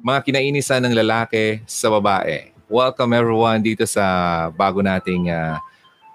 [0.00, 2.56] mga kinainisan ng lalaki sa babae.
[2.72, 5.60] Welcome everyone dito sa bago nating uh,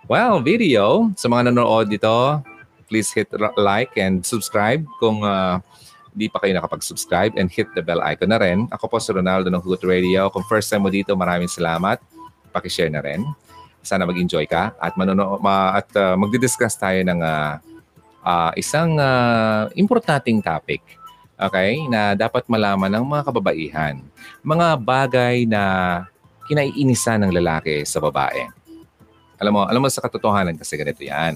[0.10, 1.14] well, video.
[1.14, 2.42] Sa mga nanonood dito,
[2.90, 3.30] please hit
[3.62, 5.62] like and subscribe kung uh,
[6.18, 8.66] di pa kayo nakapag-subscribe and hit the bell icon na rin.
[8.74, 10.34] Ako po si Ronaldo ng Hugot Radio.
[10.34, 12.02] Kung first time mo dito, maraming salamat.
[12.50, 13.22] Pakishare na rin.
[13.86, 17.62] Sana mag-enjoy ka at manono ma, at uh, magdi-discuss tayo ng uh,
[18.26, 20.82] uh, isang uh, importanteng topic
[21.36, 23.96] okay, na dapat malaman ng mga kababaihan.
[24.42, 25.64] Mga bagay na
[26.48, 28.48] kinaiinisan ng lalaki sa babae.
[29.36, 31.36] Alam mo, alam mo sa katotohanan kasi ganito yan.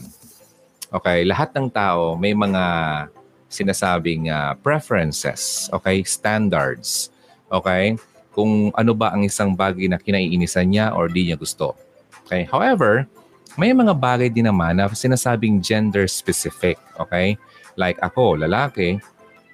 [0.90, 2.63] Okay, lahat ng tao may mga
[3.49, 7.09] sinasabing uh, preferences, okay, standards,
[7.49, 7.98] okay,
[8.31, 11.73] kung ano ba ang isang bagay na kinaiinisan niya or di niya gusto.
[12.29, 13.09] Okay, however,
[13.57, 17.35] may mga bagay din naman na sinasabing gender specific, okay?
[17.73, 19.02] Like ako, lalaki,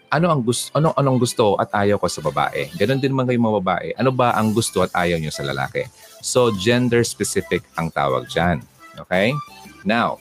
[0.10, 2.70] ano ang gusto ano anong gusto at ayaw ko sa babae.
[2.78, 3.88] Ganon din man kayong mga babae.
[3.98, 5.86] Ano ba ang gusto at ayaw niyo sa lalaki?
[6.22, 8.62] So gender specific ang tawag diyan.
[9.06, 9.36] Okay?
[9.84, 10.18] Now,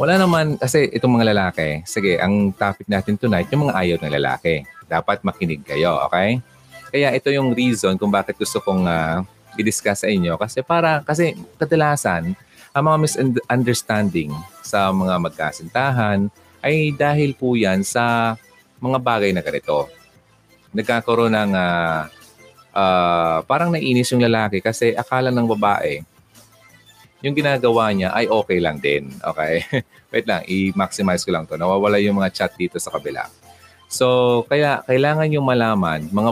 [0.00, 1.86] wala naman kasi itong mga lalaki.
[1.86, 4.66] Sige, ang topic natin tonight yung mga ayaw ng lalaki.
[4.90, 6.42] Dapat makinig kayo, okay?
[6.92, 9.24] Kaya ito yung reason kung bakit gusto kong uh,
[9.56, 12.36] i-discuss sa inyo kasi para kasi kadalasan
[12.72, 14.32] ang mga misunderstanding
[14.64, 18.34] sa mga magkasintahan, ay dahil po yan sa
[18.78, 19.90] mga bagay na ganito.
[20.72, 22.08] Nagkakaroon ng uh,
[22.72, 26.00] uh, parang nainis yung lalaki kasi akala ng babae
[27.22, 29.08] yung ginagawa niya ay okay lang din.
[29.22, 29.62] Okay?
[30.12, 31.54] Wait lang, i-maximize ko lang to.
[31.54, 33.30] Nawawala yung mga chat dito sa kabila.
[33.86, 36.30] So, kaya kailangan nyo malaman, mga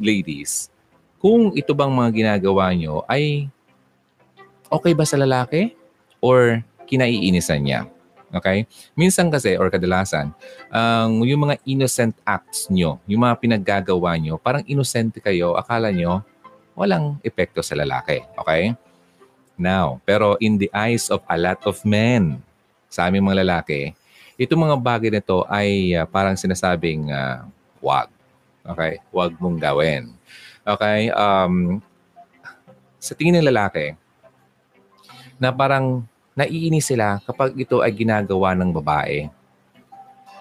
[0.00, 0.72] ladies,
[1.20, 3.52] kung ito bang mga ginagawa nyo ay
[4.72, 5.76] okay ba sa lalaki
[6.24, 7.80] or kinaiinisan niya.
[8.30, 8.66] Okay?
[8.94, 10.30] Minsan kasi, or kadalasan,
[10.70, 15.90] ang um, yung mga innocent acts nyo, yung mga pinaggagawa nyo, parang innocent kayo, akala
[15.90, 16.22] nyo,
[16.78, 18.22] walang epekto sa lalaki.
[18.38, 18.74] Okay?
[19.60, 22.40] Now, pero in the eyes of a lot of men,
[22.90, 23.92] sa aming mga lalaki,
[24.40, 27.44] itong mga bagay na to ay uh, parang sinasabing uh,
[27.82, 28.08] wag.
[28.64, 29.02] Okay?
[29.12, 30.14] Wag mong gawin.
[30.64, 31.12] Okay?
[31.12, 31.84] Um,
[32.96, 33.98] sa tingin ng lalaki,
[35.40, 36.04] na parang
[36.34, 39.30] naiinis sila kapag ito ay ginagawa ng babae.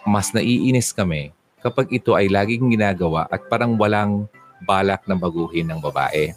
[0.05, 4.25] Mas naiinis kami kapag ito ay laging ginagawa at parang walang
[4.63, 6.31] balak na baguhin ng babae.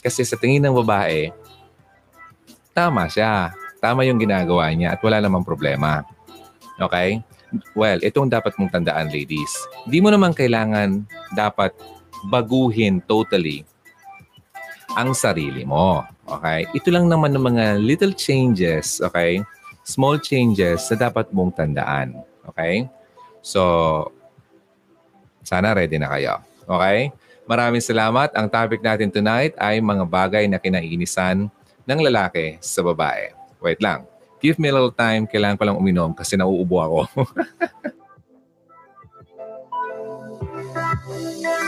[0.00, 1.32] Kasi sa tingin ng babae,
[2.76, 3.52] tama siya.
[3.80, 6.04] Tama yung ginagawa niya at wala namang problema.
[6.80, 7.20] Okay?
[7.76, 9.52] Well, itong dapat mong tandaan, ladies.
[9.86, 11.04] Di mo naman kailangan
[11.36, 11.72] dapat
[12.28, 13.62] baguhin totally
[14.96, 16.02] ang sarili mo.
[16.26, 16.66] Okay?
[16.74, 19.42] Ito lang naman ng mga little changes, okay?
[19.86, 22.18] Small changes na dapat mong tandaan.
[22.50, 22.90] Okay?
[23.42, 23.62] So,
[25.46, 26.42] sana ready na kayo.
[26.66, 27.14] Okay?
[27.46, 28.34] Maraming salamat.
[28.34, 31.46] Ang topic natin tonight ay mga bagay na kinainisan
[31.86, 33.30] ng lalaki sa babae.
[33.62, 34.02] Wait lang.
[34.42, 35.30] Give me a little time.
[35.30, 36.98] Kailangan ko lang uminom kasi nauubo ako.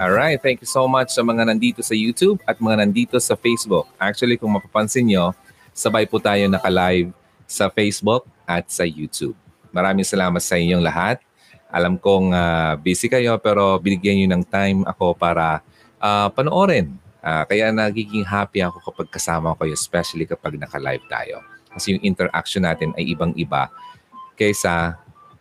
[0.00, 3.84] Alright, thank you so much sa mga nandito sa YouTube at mga nandito sa Facebook.
[4.00, 5.36] Actually, kung mapapansin nyo,
[5.76, 7.12] sabay po tayo naka-live
[7.44, 9.36] sa Facebook at sa YouTube.
[9.76, 11.20] Maraming salamat sa inyong lahat.
[11.68, 15.60] Alam kong uh, busy kayo pero binigyan nyo ng time ako para
[16.00, 16.96] uh, panoorin.
[17.20, 21.44] Uh, kaya nagiging happy ako kapag kasama ko kayo, especially kapag naka-live tayo.
[21.76, 23.68] Kasi yung interaction natin ay ibang-iba
[24.40, 24.96] kaysa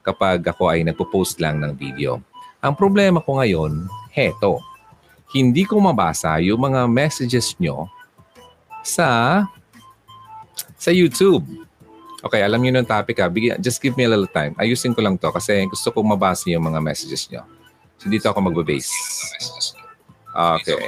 [0.09, 2.17] kapag ako ay nagpo-post lang ng video.
[2.59, 4.59] Ang problema ko ngayon, heto.
[5.29, 7.85] Hindi ko mabasa yung mga messages nyo
[8.81, 9.41] sa
[10.73, 11.45] sa YouTube.
[12.19, 13.31] Okay, alam niyo ng topic ha.
[13.61, 14.51] Just give me a little time.
[14.59, 17.47] Ayusin ko lang to kasi gusto kong mabasa yung mga messages nyo.
[17.95, 18.91] So dito ako magbe-base.
[20.33, 20.83] Okay.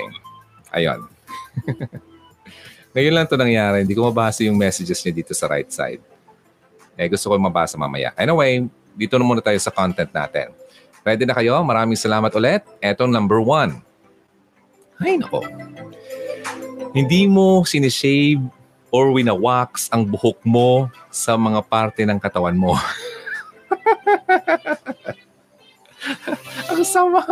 [0.75, 1.07] Ayun.
[2.95, 3.87] Ngayon lang to nangyari.
[3.87, 6.03] Hindi ko mabasa yung messages niyo dito sa right side.
[6.99, 8.11] Eh, gusto ko mabasa mamaya.
[8.19, 8.67] Anyway,
[9.01, 10.53] dito na muna tayo sa content natin.
[11.01, 11.57] Ready na kayo?
[11.65, 12.61] Maraming salamat ulit.
[12.77, 13.81] Eto number one.
[15.01, 15.41] Ay, nako.
[16.93, 18.45] Hindi mo sinishave
[18.93, 22.77] or winawax ang buhok mo sa mga parte ng katawan mo.
[26.69, 27.25] ang sama.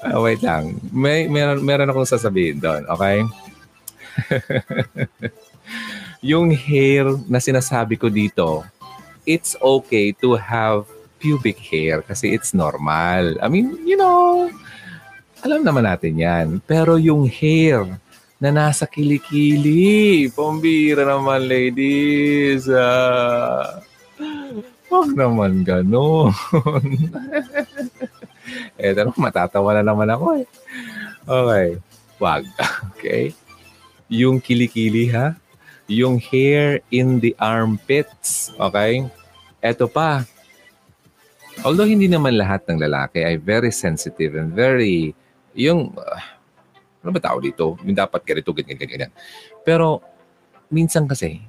[0.00, 0.80] uh, wait lang.
[0.88, 2.88] May, meron, meron akong sasabihin doon.
[2.88, 3.20] Okay?
[6.32, 8.64] yung hair na sinasabi ko dito,
[9.26, 10.86] it's okay to have
[11.18, 13.34] pubic hair kasi it's normal.
[13.42, 14.48] I mean, you know,
[15.42, 16.46] alam naman natin yan.
[16.64, 17.84] Pero yung hair
[18.38, 22.70] na nasa kilikili, pambira naman ladies.
[22.70, 23.82] Uh,
[24.86, 26.30] Huwag naman ganun.
[28.80, 30.46] eh, pero matatawa na naman ako eh.
[31.26, 31.68] Okay.
[32.22, 32.44] Wag.
[32.96, 33.36] Okay.
[34.08, 35.36] Yung kilikili ha.
[35.86, 38.50] Yung hair in the armpits.
[38.58, 39.06] Okay.
[39.62, 40.26] Eto pa.
[41.64, 45.16] Although hindi naman lahat ng lalaki ay very sensitive and very,
[45.56, 46.20] yung, uh,
[47.00, 47.80] ano ba tao dito?
[47.80, 49.12] Yung dapat ganito, ganyan, ganyan.
[49.64, 50.04] Pero,
[50.68, 51.40] minsan kasi,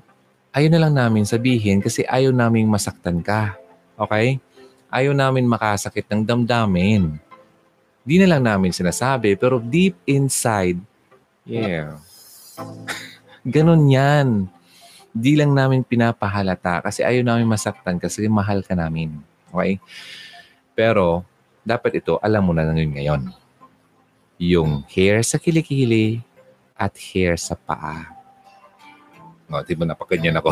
[0.55, 3.59] ayaw na lang namin sabihin kasi ayaw namin masaktan ka.
[3.99, 4.39] Okay?
[4.87, 7.19] Ayaw namin makasakit ng damdamin.
[8.07, 10.79] Di na lang namin sinasabi, pero deep inside,
[11.43, 11.99] yeah.
[13.47, 14.51] Ganon yan.
[15.15, 19.23] Di lang namin pinapahalata kasi ayaw namin masaktan kasi mahal ka namin.
[19.55, 19.79] Okay?
[20.75, 21.23] Pero,
[21.63, 23.21] dapat ito, alam mo na ngayon ngayon.
[24.43, 26.19] Yung hair sa kilikili
[26.75, 28.11] at hair sa paa.
[29.47, 30.51] No, di ba napakanyan ako?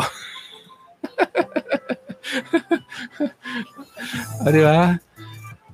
[4.40, 4.96] o, di ba?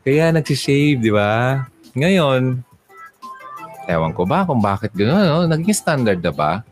[0.03, 1.63] Kaya nagsishave, di ba?
[1.95, 2.67] Ngayon,
[3.87, 5.47] ewan ko ba kung bakit gano'n, no?
[5.47, 6.67] naging standard na ba?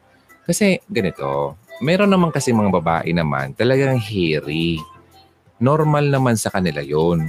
[0.50, 4.82] Kasi ganito, meron naman kasi mga babae naman talagang hairy.
[5.62, 7.23] Normal naman sa kanila yon.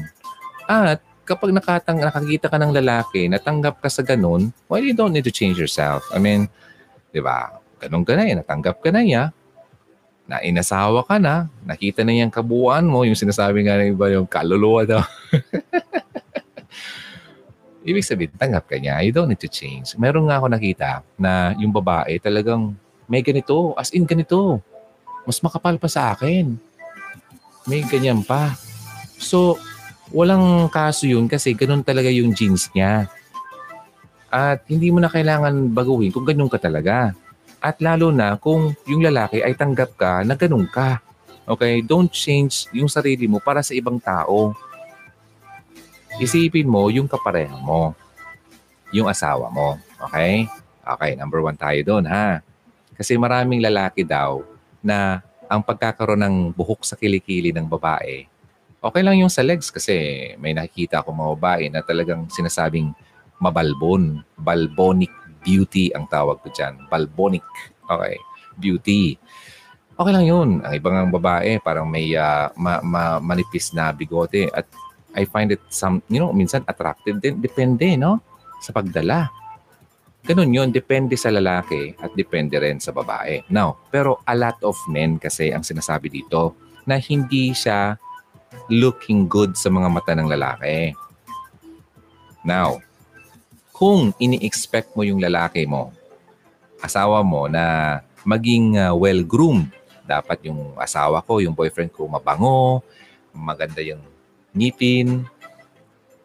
[0.65, 5.21] At kapag nakatang, nakakita ka ng lalaki, natanggap ka sa ganun, well, you don't need
[5.21, 6.01] to change yourself.
[6.09, 6.49] I mean,
[7.13, 7.61] di ba?
[7.81, 9.23] ganun ka na eh, natanggap ka na niya,
[10.29, 14.25] na inasawa ka na, nakita na niyang kabuuan mo, yung sinasabi nga ng iba, yung
[14.25, 15.01] kaluluwa daw.
[17.89, 19.01] Ibig sabihin, tanggap ka niya.
[19.01, 19.97] You don't need to change.
[19.97, 22.77] Meron nga ako nakita na yung babae talagang
[23.11, 24.63] may ganito, as in ganito.
[25.27, 26.55] Mas makapal pa sa akin.
[27.67, 28.55] May ganyan pa.
[29.19, 29.59] So,
[30.15, 33.11] walang kaso yun kasi ganun talaga yung jeans niya.
[34.31, 37.11] At hindi mo na kailangan baguhin kung ganun ka talaga.
[37.59, 41.03] At lalo na kung yung lalaki ay tanggap ka na ganun ka.
[41.43, 41.83] Okay?
[41.83, 44.55] Don't change yung sarili mo para sa ibang tao.
[46.15, 47.91] Isipin mo yung kapareha mo.
[48.95, 49.75] Yung asawa mo.
[49.99, 50.47] Okay?
[50.81, 52.39] Okay, number one tayo doon ha.
[53.01, 54.45] Kasi maraming lalaki daw
[54.85, 58.29] na ang pagkakaroon ng buhok sa kilikili ng babae,
[58.77, 62.93] okay lang yung sa legs kasi may nakikita ako mga babae na talagang sinasabing
[63.41, 65.09] mabalbon, balbonic
[65.41, 66.77] beauty ang tawag ko dyan.
[66.85, 67.41] Balbonic.
[67.89, 68.15] Okay.
[68.61, 69.17] Beauty.
[69.97, 70.49] Okay lang yun.
[70.61, 74.45] Ang ibang babae, parang may uh, ma- ma- manipis na bigote.
[74.53, 74.69] At
[75.17, 77.41] I find it some, you know, minsan attractive din.
[77.41, 78.21] Depende, no?
[78.61, 79.40] Sa pagdala.
[80.21, 80.69] Ganun yun.
[80.69, 83.41] Depende sa lalaki at depende rin sa babae.
[83.49, 86.53] Now, pero a lot of men kasi ang sinasabi dito
[86.85, 87.97] na hindi siya
[88.69, 90.93] looking good sa mga mata ng lalaki.
[92.45, 92.81] Now,
[93.73, 95.89] kung ini-expect mo yung lalaki mo,
[96.81, 99.73] asawa mo na maging uh, well-groomed,
[100.05, 102.85] dapat yung asawa ko, yung boyfriend ko mabango,
[103.33, 104.01] maganda yung
[104.53, 105.25] ngipin,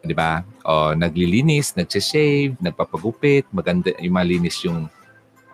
[0.06, 0.40] di ba?
[0.64, 4.88] O naglilinis, nagse-shave, nagpapagupit, maganda, yung malinis yung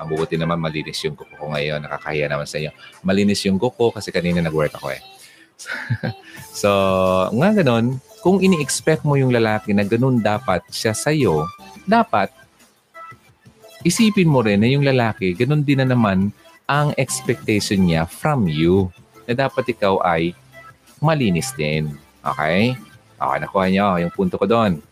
[0.03, 1.87] bubuti naman malinis yung kuko ko ngayon.
[1.87, 2.75] Nakakahiya naman sa inyo.
[3.07, 5.03] Malinis yung kuko kasi kanina nag-work ako eh.
[6.63, 6.71] so,
[7.31, 11.47] nga ganun, kung ini-expect mo yung lalaki na ganun dapat siya sa'yo,
[11.87, 12.31] dapat
[13.83, 16.31] isipin mo rin na yung lalaki, ganun din na naman
[16.71, 18.91] ang expectation niya from you.
[19.27, 20.35] Na dapat ikaw ay
[21.03, 21.95] malinis din.
[22.23, 22.79] Okay?
[23.23, 24.83] Okay, nakuha niyo yung punto ko doon.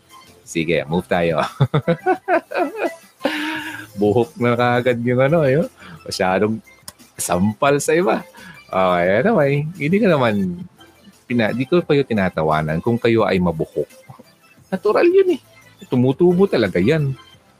[0.47, 1.43] Sige, move tayo.
[3.99, 5.67] Buhok na kagad yung ano, yun.
[6.07, 6.59] Masyadong
[7.19, 8.23] sampal sa iba.
[8.71, 10.63] Okay, anyway, hindi ka naman,
[11.27, 13.87] pina, di ko kayo tinatawanan kung kayo ay mabuhok.
[14.71, 15.41] Natural yun eh
[15.91, 17.11] tumutubo talaga yan.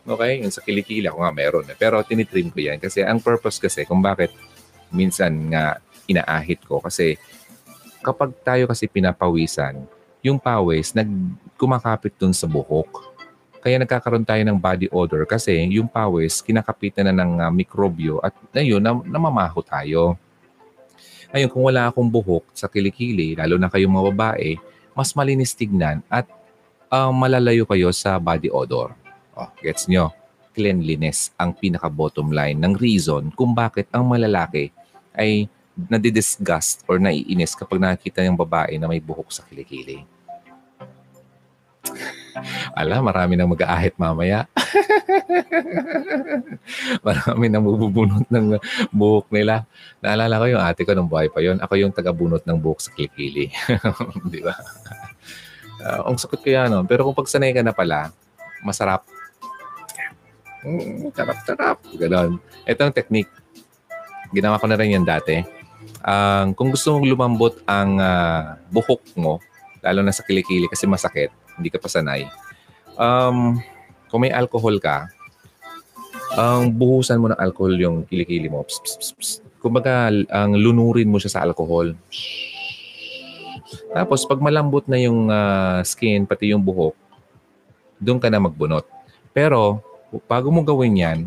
[0.07, 0.39] Okay?
[0.39, 1.67] Yung sa kilikili ako nga meron.
[1.67, 1.75] Eh.
[1.75, 4.31] Pero tinitrim ko yan kasi ang purpose kasi kung bakit
[4.95, 7.19] minsan nga inaahit ko kasi
[7.99, 9.83] kapag tayo kasi pinapawisan,
[10.21, 11.09] yung pawis nag
[11.57, 13.13] kumakapit dun sa buhok.
[13.61, 18.33] Kaya nagkakaroon tayo ng body odor kasi yung pawis kinakapitan na ng uh, mikrobyo at
[18.57, 20.17] ayun, na, namamaho tayo.
[21.29, 24.57] Ayun, kung wala akong buhok sa kilikili, lalo na kayong mga babae,
[24.97, 26.25] mas malinis tignan at
[26.89, 28.97] uh, malalayo kayo sa body odor.
[29.37, 30.09] Oh, gets nyo?
[30.51, 34.73] Cleanliness ang pinaka-bottom line ng reason kung bakit ang malalaki
[35.15, 40.03] ay nadidisgust or naiinis kapag nakikita ng babae na may buhok sa kilikili.
[42.77, 44.47] Ala, marami nang mag-aahit mamaya.
[47.07, 48.55] marami nang bubunot ng
[48.93, 49.67] buhok nila.
[49.99, 51.59] Naalala ko yung ate ko nung buhay pa yon.
[51.59, 53.51] Ako yung taga-bunot ng buhok sa kilikili.
[54.31, 54.55] Di ba?
[55.81, 56.87] Uh, ang sakit kaya no.
[56.87, 58.13] Pero kung pagsanay ka na pala,
[58.63, 59.03] masarap.
[60.61, 61.81] Mm, sarap-sarap.
[61.97, 62.37] Ganon.
[62.63, 63.33] Ito ang technique.
[64.31, 65.60] Ginawa ko na rin yan dati.
[66.01, 69.37] Um, kung gusto mong lumambot ang uh, buhok mo,
[69.85, 72.25] lalo na sa kilikili kasi masakit, hindi ka pa sanay.
[72.97, 73.61] Um,
[74.09, 75.09] kung may alcohol ka,
[76.31, 78.63] ang um, buhusan mo ng alcohol yung kilikili mo.
[78.63, 79.31] Pss, pss, pss.
[79.61, 81.93] Kumbaga, ang lunurin mo siya sa alcohol.
[83.93, 86.97] Tapos, pag malambot na yung uh, skin, pati yung buhok,
[88.01, 88.87] doon ka na magbunot.
[89.35, 89.83] Pero,
[90.25, 91.19] bago mo gawin yan,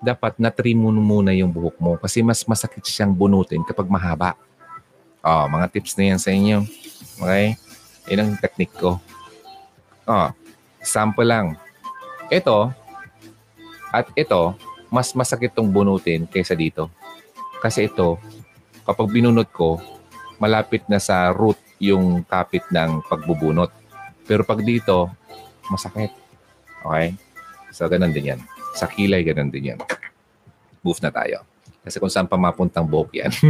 [0.00, 4.32] dapat na-trim mo muna yung buhok mo kasi mas masakit siyang bunutin kapag mahaba.
[5.20, 6.64] Oh, mga tips na yan sa inyo.
[7.20, 7.56] Okay?
[8.08, 8.96] Yan ang technique ko.
[10.08, 10.28] Oh,
[10.80, 11.60] sample lang.
[12.32, 12.72] Ito,
[13.92, 14.56] at ito,
[14.88, 16.88] mas masakit tong bunutin kaysa dito.
[17.60, 18.16] Kasi ito,
[18.88, 19.76] kapag binunot ko,
[20.40, 23.68] malapit na sa root yung kapit ng pagbubunot.
[24.24, 25.12] Pero pag dito,
[25.68, 26.10] masakit.
[26.80, 27.12] Okay?
[27.70, 28.40] So, ganun din yan.
[28.76, 29.80] Sa kilay, ganun din yan.
[30.80, 31.42] Move na tayo.
[31.80, 33.32] Kasi kung saan pa mapuntang buhok yan.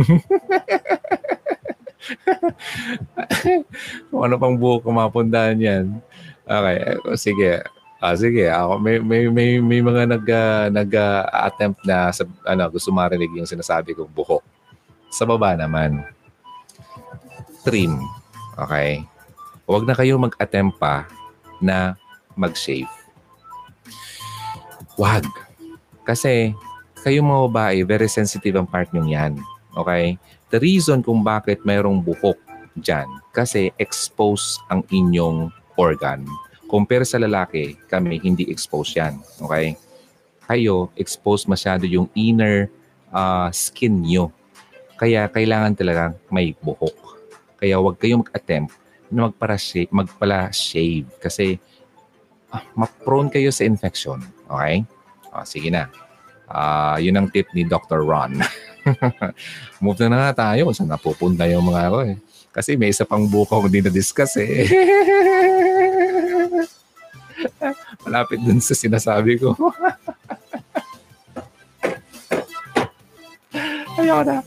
[4.11, 6.01] kung ano pang buhok kung mapuntahan yan.
[6.47, 6.79] Okay,
[7.19, 7.63] sige.
[8.01, 12.25] Ah, sige, ako may may may may mga nag uh, nag uh, attempt na sa
[12.49, 14.41] ano gusto marinig yung sinasabi kong buhok.
[15.13, 16.01] Sa baba naman
[17.61, 18.01] trim.
[18.57, 19.05] Okay?
[19.69, 21.07] Huwag na kayo mag-attempt pa
[21.61, 21.95] na
[22.35, 22.89] mag-shave.
[25.01, 25.25] Wag.
[26.05, 26.53] Kasi
[27.01, 29.41] kayo mga babae, very sensitive ang part nyo yan.
[29.73, 30.21] Okay?
[30.53, 32.37] The reason kung bakit mayroong buhok
[32.77, 35.49] dyan, kasi expose ang inyong
[35.81, 36.29] organ
[36.71, 39.19] Compare sa lalaki, kami hindi exposed yan.
[39.43, 39.75] Okay?
[40.47, 42.71] Kayo, exposed masyado yung inner
[43.11, 44.31] uh, skin nyo.
[44.95, 46.95] Kaya kailangan talaga may buhok.
[47.59, 48.79] Kaya huwag kayong mag-attempt
[49.11, 50.55] na magpara shave, magpala
[51.19, 51.59] kasi
[52.55, 54.23] ah, ma-prone kayo sa infection.
[54.51, 54.83] Okay?
[55.31, 55.87] O, sige na.
[56.51, 58.03] Uh, yun ang tip ni Dr.
[58.03, 58.35] Ron.
[59.83, 62.19] Move na nga tayo kung saan napupunta yung mga ako eh.
[62.51, 64.67] Kasi may isa pang buko kung hindi na-discuss eh.
[68.05, 69.55] Malapit dun sa sinasabi ko.
[74.01, 74.43] Ayoko na.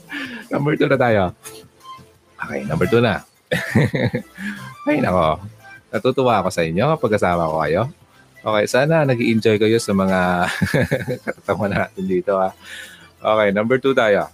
[0.52, 1.32] Number two na tayo.
[2.44, 3.24] Okay, number two na.
[4.84, 5.40] Ay, nako.
[5.94, 7.88] Natutuwa ako sa inyo kapag kasama ko kayo.
[8.44, 10.52] Okay, sana nag enjoy kayo sa mga
[11.24, 12.36] katatawa natin dito.
[12.36, 12.52] Ha?
[13.24, 14.28] Okay, number two tayo.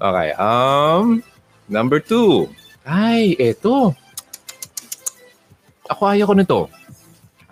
[0.00, 1.20] Okay, um,
[1.68, 2.48] number two.
[2.80, 3.92] Ay, eto.
[5.84, 6.60] Ako ayaw ko nito.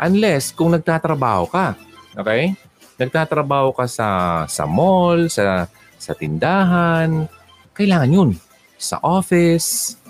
[0.00, 1.76] Unless kung nagtatrabaho ka.
[2.16, 2.56] Okay?
[2.96, 4.08] Nagtatrabaho ka sa
[4.48, 5.68] sa mall, sa
[6.00, 7.28] sa tindahan,
[7.76, 8.30] kailangan 'yun.
[8.80, 10.00] Sa office,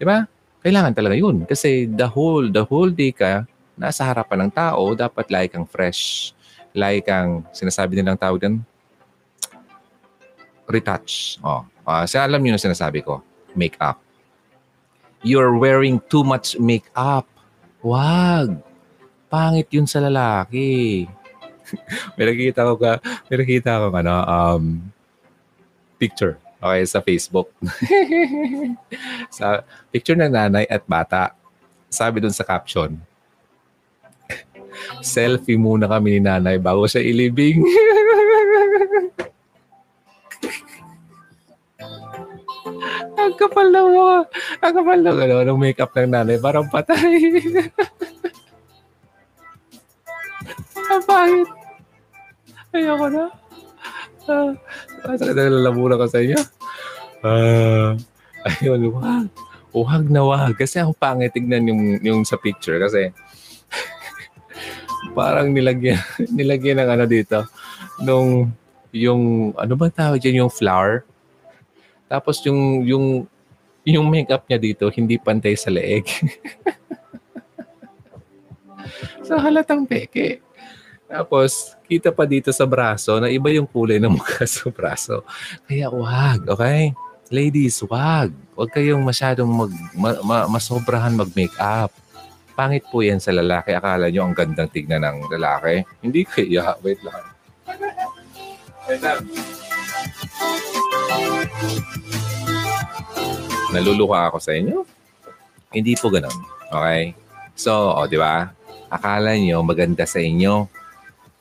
[0.00, 0.24] 'di ba?
[0.64, 3.44] Kailangan talaga 'yun kasi the whole the whole day ka
[3.78, 6.34] nasa harapan ng tao, dapat like kang fresh.
[6.76, 8.60] Like kang sinasabi nilang tawag din
[10.68, 11.40] retouch.
[11.40, 13.24] Oh, uh, alam niyo na sinasabi ko,
[13.56, 13.98] makeup.
[15.24, 17.26] You're wearing too much makeup.
[17.82, 18.62] Wag.
[19.26, 21.04] Pangit yun sa lalaki.
[22.16, 22.92] may nakikita ko ka,
[23.26, 24.64] may nakikita ko ano, um,
[25.98, 26.38] picture.
[26.58, 27.50] Okay, sa Facebook.
[29.36, 31.34] sa picture ng nanay at bata.
[31.88, 33.00] Sabi dun sa caption,
[35.00, 37.62] selfie muna kami ni nanay bago siya ilibing.
[43.18, 44.24] ang kapal na mo.
[44.62, 46.38] Ang kapal na ano, ng makeup ng nanay.
[46.40, 47.18] Parang patay.
[50.88, 51.48] Ang pangit.
[52.72, 53.28] Ayoko na.
[54.28, 54.52] Ah,
[55.08, 56.40] uh, talaga nalalamunan ko sa inyo.
[57.24, 59.28] Ah, uh, ayun, wag.
[59.72, 60.56] Wag na wag.
[60.56, 62.80] Kasi ang pangit tignan yung, yung sa picture.
[62.80, 63.12] Kasi
[65.12, 66.00] parang nilagyan,
[66.38, 67.38] nilagyan ng ano dito.
[68.02, 68.52] Nung,
[68.94, 71.04] yung, ano ba tawag dyan, yung flower.
[72.08, 73.06] Tapos yung, yung,
[73.84, 76.04] yung makeup niya dito, hindi pantay sa leeg.
[79.26, 80.40] so halatang peke.
[81.08, 85.24] Tapos, kita pa dito sa braso na iba yung kulay ng mukha sa braso.
[85.64, 86.92] Kaya wag, okay?
[87.32, 88.28] Ladies, wag.
[88.52, 91.88] Wag kayong masyadong mag, ma, ma, masobrahan mag-makeup.
[92.58, 93.70] Pangit po yan sa lalaki.
[93.70, 95.86] Akala nyo ang gandang tignan ng lalaki.
[96.02, 96.74] Hindi kaya.
[96.82, 97.22] Wait lang.
[98.90, 99.22] Wait lang.
[103.70, 104.82] Naluluha ako sa inyo?
[105.70, 106.34] Hindi po ganun.
[106.66, 107.14] Okay?
[107.54, 108.50] So, oh, di ba?
[108.90, 110.66] Akala nyo maganda sa inyo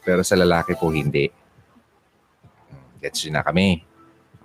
[0.05, 1.33] pero sa lalaki po hindi.
[3.01, 3.81] Gets na kami.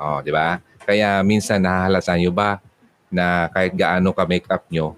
[0.01, 0.57] Oh, di ba?
[0.89, 2.65] Kaya minsan nahahalata nyo ba
[3.13, 4.97] na kahit gaano ka make up nyo,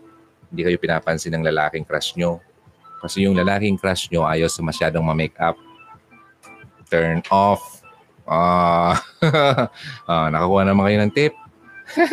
[0.55, 2.39] hindi kayo pinapansin ng lalaking crush nyo.
[3.03, 5.59] Kasi yung lalaking crush nyo ayaw sa masyadong ma-make up.
[6.87, 7.83] Turn off.
[8.23, 9.03] Ah,
[10.09, 11.35] ah nakakuha naman kayo ng tip.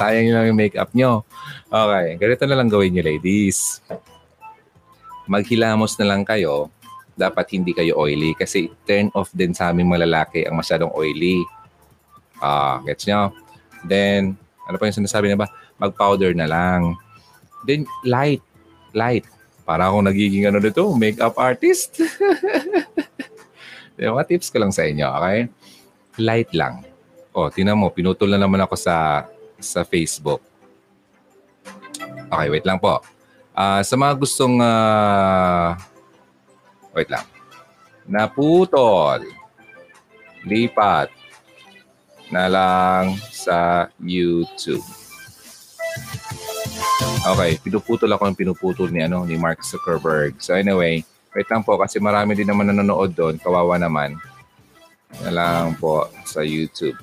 [0.00, 1.28] Sayang yun lang yung makeup nyo.
[1.68, 3.84] Okay, ganito na lang gawin nyo ladies.
[5.28, 6.72] Maghilamos na lang kayo.
[7.18, 11.44] Dapat hindi kayo oily kasi turn off din sa aming mga lalaki ang masyadong oily.
[12.40, 13.36] Ah, gets nyo?
[13.84, 15.46] Then, ano pa yung sinasabi na ba?
[15.78, 16.98] Mag-powder na lang.
[17.66, 18.42] Then, light.
[18.94, 19.26] Light.
[19.62, 22.02] Para akong nagiging ano dito, makeup artist.
[23.98, 25.38] Mga tips ko lang sa inyo, okay?
[26.22, 26.86] Light lang.
[27.34, 29.26] O, tinan mo, pinutol na naman ako sa
[29.58, 30.42] sa Facebook.
[32.30, 33.02] Okay, wait lang po.
[33.58, 34.62] Uh, sa mga gustong...
[34.62, 35.74] Uh,
[36.94, 37.26] wait lang.
[38.06, 39.26] Naputol.
[40.46, 41.10] Lipat
[42.30, 44.84] na lang sa YouTube.
[47.28, 50.38] Okay, pinuputol ako ng pinuputol ni ano ni Mark Zuckerberg.
[50.40, 51.04] So anyway,
[51.36, 53.36] Wait lang po kasi marami din naman nanonood doon.
[53.36, 54.16] Kawawa naman.
[55.24, 56.96] Na lang po sa YouTube.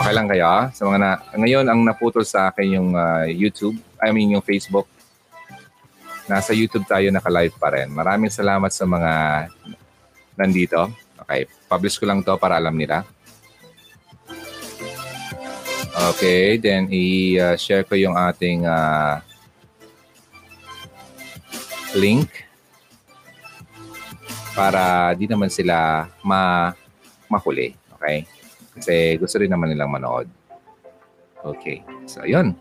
[0.00, 0.72] Okay lang kayo ah?
[0.72, 4.88] Sa mga na, ngayon ang naputol sa akin yung uh, YouTube, I mean yung Facebook.
[6.30, 7.92] Nasa YouTube tayo naka-live pa rin.
[7.92, 9.12] Maraming salamat sa mga
[10.38, 10.88] nandito.
[11.26, 13.04] Okay, publish ko lang to para alam nila.
[15.90, 19.18] Okay, then i-share ko yung ating uh,
[21.98, 22.46] link
[24.54, 26.70] para di naman sila ma
[27.30, 27.74] mahuli.
[27.96, 28.26] Okay?
[28.74, 30.26] Kasi gusto rin naman nilang manood.
[31.40, 31.82] Okay.
[32.04, 32.54] So, yun.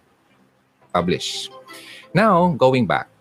[0.89, 1.51] Publish.
[2.15, 3.11] Now, going back.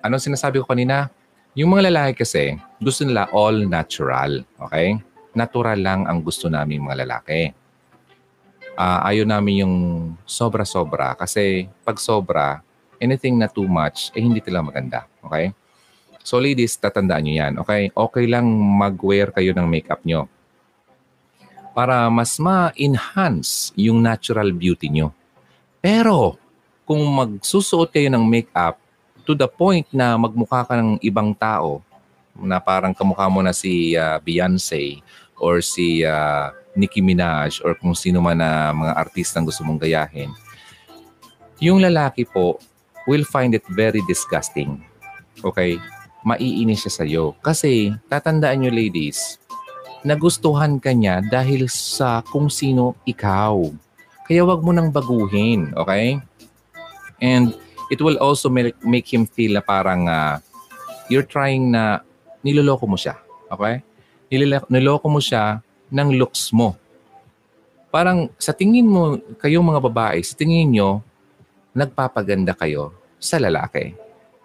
[0.00, 1.10] Anong sinasabi ko kanina?
[1.56, 4.44] Yung mga lalaki kasi, gusto nila all natural.
[4.68, 5.00] Okay?
[5.34, 7.50] Natural lang ang gusto namin mga lalaki.
[8.76, 9.74] Uh, ayaw namin yung
[10.28, 12.60] sobra-sobra kasi pag sobra,
[13.00, 15.00] anything na too much, eh hindi talaga maganda.
[15.24, 15.56] Okay?
[16.20, 17.52] So ladies, tatandaan nyo yan.
[17.64, 17.82] Okay?
[17.90, 20.28] Okay lang mag-wear kayo ng makeup nyo
[21.76, 25.12] para mas ma-enhance yung natural beauty nyo.
[25.80, 26.40] Pero
[26.88, 28.80] kung magsusuot kayo ng makeup
[29.28, 31.84] to the point na magmukha ka ng ibang tao,
[32.36, 35.00] na parang kamukha mo na si uh, Beyonce
[35.40, 40.30] or si uh, Nicki Minaj or kung sino man na mga artistang gusto mong gayahin,
[41.58, 42.60] yung lalaki po
[43.08, 44.84] will find it very disgusting.
[45.40, 45.80] Okay?
[46.26, 47.32] Maiinis siya sa iyo.
[47.40, 49.40] Kasi, tatandaan nyo ladies,
[50.04, 53.56] nagustuhan ka niya dahil sa kung sino ikaw.
[54.26, 55.72] Kaya wag mo nang baguhin.
[55.72, 56.20] Okay?
[57.22, 57.54] And
[57.88, 60.42] it will also make, make him feel na parang uh,
[61.08, 62.02] you're trying na
[62.42, 63.16] niloloko mo siya.
[63.48, 63.80] Okay?
[64.66, 66.74] Niloloko mo siya ng looks mo.
[67.90, 71.00] Parang sa tingin mo, kayong mga babae, sa tingin nyo,
[71.72, 73.96] nagpapaganda kayo sa lalaki.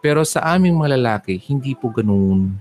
[0.02, 2.58] Pero sa aming mga lalaki, hindi po ganoon.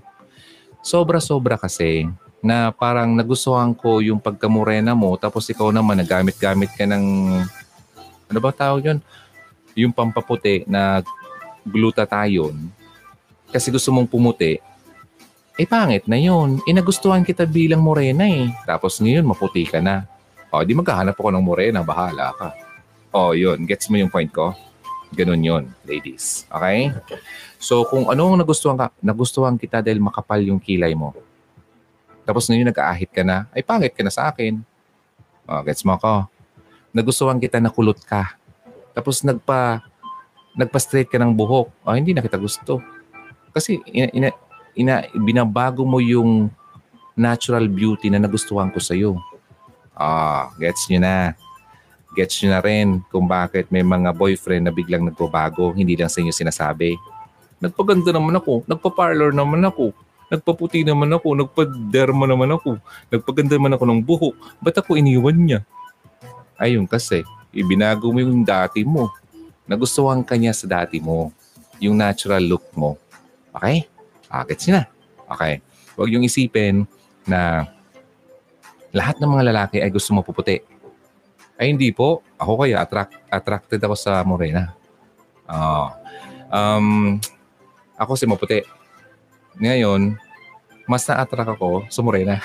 [0.85, 2.09] Sobra-sobra kasi
[2.40, 7.05] na parang nagustuhan ko yung pagkamurena mo tapos ikaw naman nagamit-gamit ka ng
[8.33, 8.99] ano ba tawag yun?
[9.77, 11.05] Yung pampaputi na
[11.69, 12.73] glutathione
[13.51, 14.62] kasi gusto mong pumuti,
[15.61, 16.57] eh pangit na yun.
[16.64, 18.49] Eh nagustuhan kita bilang morena eh.
[18.64, 20.09] Tapos ngayon maputi ka na.
[20.49, 22.57] O, di maghahanap ako ng morena, bahala ka.
[23.12, 23.68] Oh, yun.
[23.68, 24.57] Gets mo yung point ko?
[25.12, 26.49] Ganun yon ladies.
[26.49, 26.90] Okay?
[27.61, 31.12] So, kung ano ang nagustuhan ka, nagustuhan kita dahil makapal yung kilay mo.
[32.25, 34.59] Tapos ngayon nag-aahit ka na, ay pangit ka na sa akin.
[35.46, 36.27] Oh, gets mo ko?
[36.90, 38.35] Nagustuhan kita na kulot ka.
[38.96, 39.85] Tapos nagpa
[40.59, 41.70] nagpa-straight ka ng buhok.
[41.87, 42.83] Oh, hindi na kita gusto.
[43.55, 44.29] Kasi ina, ina,
[44.75, 46.51] ina, binabago mo yung
[47.19, 49.19] natural beauty na nagustuhan ko sa iyo.
[49.93, 51.37] Ah, gets niyo na
[52.17, 56.19] gets nyo na rin kung bakit may mga boyfriend na biglang nagbabago, hindi lang sa
[56.19, 56.99] inyo sinasabi.
[57.61, 59.93] Nagpaganda naman ako, nagpa-parlor naman ako,
[60.33, 62.81] nagpaputi naman ako, nagpa-derma naman ako,
[63.13, 64.35] nagpaganda naman ako ng buhok.
[64.59, 65.61] Ba't ako iniwan niya?
[66.59, 67.23] Ayun kasi,
[67.55, 69.13] ibinago mo yung dati mo.
[69.71, 71.31] Nagustuhan ka niya sa dati mo.
[71.79, 72.99] Yung natural look mo.
[73.55, 73.87] Okay?
[74.31, 74.87] Gets na.
[75.27, 75.59] Okay.
[75.99, 76.87] Huwag yung isipin
[77.27, 77.66] na
[78.95, 80.81] lahat ng mga lalaki ay gusto mo puputi
[81.61, 82.25] ay hindi po.
[82.40, 84.73] Ako kaya attract, attracted ako sa morena.
[85.45, 85.93] Uh,
[86.49, 87.21] um,
[88.01, 88.64] ako si maputi.
[89.61, 90.16] Ngayon,
[90.88, 92.40] mas na-attract ako sa morena.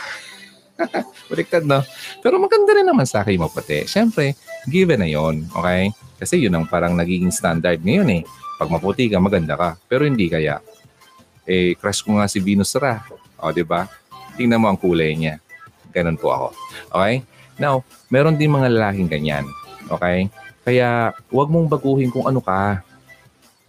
[1.31, 1.79] Baliktad, no?
[2.19, 3.87] Pero maganda rin naman sa akin maputi.
[3.87, 4.35] Siyempre,
[4.67, 5.95] given na yon okay?
[6.19, 8.21] Kasi yun ang parang nagiging standard ngayon eh.
[8.59, 9.79] Pag maputi ka, maganda ka.
[9.87, 10.59] Pero hindi kaya.
[11.45, 13.05] Eh, crush ko nga si Venus Ra.
[13.37, 13.85] O, di ba?
[14.35, 15.37] Tingnan mo ang kulay niya.
[15.93, 16.47] Ganun po ako.
[16.91, 17.21] Okay?
[17.55, 19.47] Now, meron din mga lalaking ganyan
[19.89, 20.29] Okay?
[20.65, 22.81] Kaya huwag mong baguhin kung ano ka.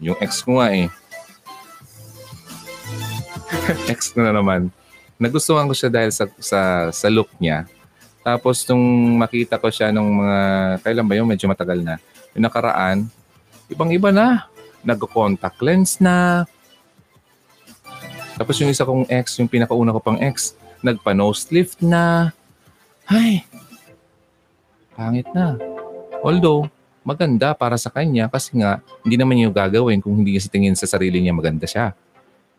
[0.00, 0.88] Yung ex ko nga eh.
[3.92, 4.72] ex ko na naman.
[5.20, 6.60] Nagustuhan ko siya dahil sa, sa,
[6.92, 7.68] sa look niya.
[8.24, 10.38] Tapos nung makita ko siya nung mga,
[10.82, 11.28] kailan ba yun?
[11.28, 12.00] Medyo matagal na.
[12.32, 13.06] Yung nakaraan,
[13.68, 14.48] ibang-iba na.
[14.84, 16.48] Nag-contact lens na.
[18.36, 20.52] Tapos yung isa kong ex, yung pinakauna ko pang ex,
[20.84, 22.36] nagpa-nose lift na.
[23.08, 23.48] Ay,
[24.92, 25.56] pangit na.
[26.20, 26.68] Although,
[27.00, 30.76] maganda para sa kanya kasi nga, hindi naman yung gagawin kung hindi niya sa tingin
[30.76, 31.96] sa sarili niya maganda siya.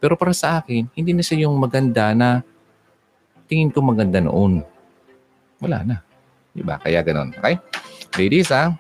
[0.01, 2.41] Pero para sa akin, hindi na siya yung maganda na
[3.45, 4.65] tingin ko maganda noon.
[5.61, 5.97] Wala na.
[6.57, 6.81] Diba?
[6.81, 7.33] Kaya ganun.
[7.37, 7.61] Okay?
[8.17, 8.73] Ladies, ha?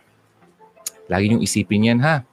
[1.05, 2.25] Lagi niyong isipin yan, ha?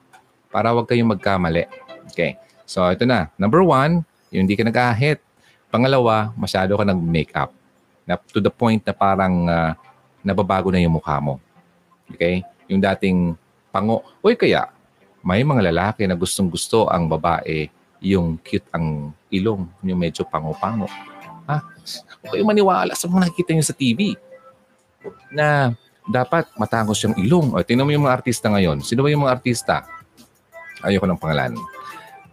[0.48, 1.68] Para wag kayong magkamali.
[2.12, 2.40] Okay.
[2.64, 3.28] So, ito na.
[3.36, 5.22] Number one, yung hindi ka nag-ahit.
[5.70, 7.54] Pangalawa, masyado ka nag-makeup.
[8.02, 9.72] Na, to the point na parang uh,
[10.26, 11.38] nababago na yung mukha mo.
[12.10, 12.42] Okay?
[12.66, 13.38] Yung dating
[13.70, 14.02] pango.
[14.18, 14.66] Uy, kaya,
[15.22, 17.70] may mga lalaki na gustong gusto ang babae
[18.04, 20.90] yung cute ang ilong, yung medyo pango-pango.
[21.48, 21.56] Ha?
[22.20, 24.18] Huwag kayong maniwala sa mga nakikita nyo sa TV
[25.32, 25.72] na
[26.04, 27.56] dapat matangos yung ilong.
[27.56, 28.84] O, tingnan mo yung mga artista ngayon.
[28.84, 29.88] Sino ba yung mga artista?
[30.84, 31.56] Ayoko ng pangalan.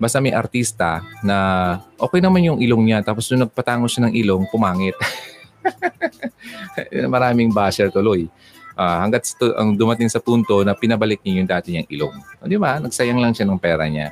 [0.01, 4.49] Basta may artista na okay naman yung ilong niya tapos nung nagpatangos siya ng ilong,
[4.49, 4.97] pumangit.
[7.13, 8.25] Maraming basher tuloy.
[8.73, 12.15] Uh, hanggat sto, ang dumating sa punto na pinabalik niya yung dati niyang ilong.
[12.41, 12.81] O, di ba?
[12.81, 14.09] Nagsayang lang siya ng pera niya.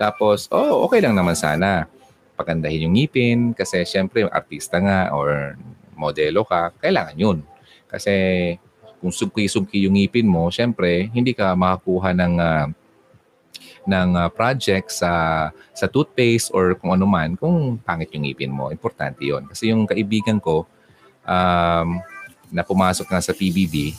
[0.00, 1.84] Tapos, oh, okay lang naman sana.
[2.32, 5.60] Pagandahin yung ngipin kasi syempre artista nga or
[5.92, 7.38] modelo ka, kailangan yun.
[7.84, 8.12] Kasi
[8.96, 12.66] kung subki-subki yung ngipin mo, syempre hindi ka makakuha ng uh,
[13.82, 18.70] ng uh, project sa sa toothpaste or kung ano man kung pangit yung ngipin mo.
[18.70, 19.46] Importante 'yon.
[19.50, 20.66] Kasi yung kaibigan ko
[21.26, 21.98] um,
[22.52, 23.96] na pumasok nga sa PBB,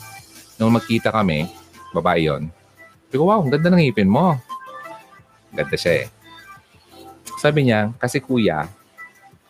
[0.56, 1.48] nung magkita kami,
[1.92, 2.48] babae 'yon.
[3.14, 4.34] Sabi ko, wow, ang ganda ng ngipin mo.
[5.54, 6.06] Ganda siya eh.
[7.38, 8.66] Sabi niya, kasi kuya,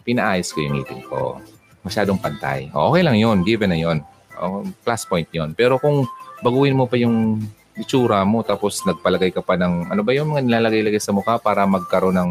[0.05, 1.41] pinaayos ko yung ngipin ko.
[1.81, 2.69] Masyadong pantay.
[2.69, 4.05] Okay lang yon given na yon
[4.37, 6.05] oh, plus point yon Pero kung
[6.45, 7.41] baguhin mo pa yung
[7.75, 11.67] itsura mo tapos nagpalagay ka pa ng ano ba yung mga nilalagay-lagay sa mukha para
[11.67, 12.31] magkaroon ng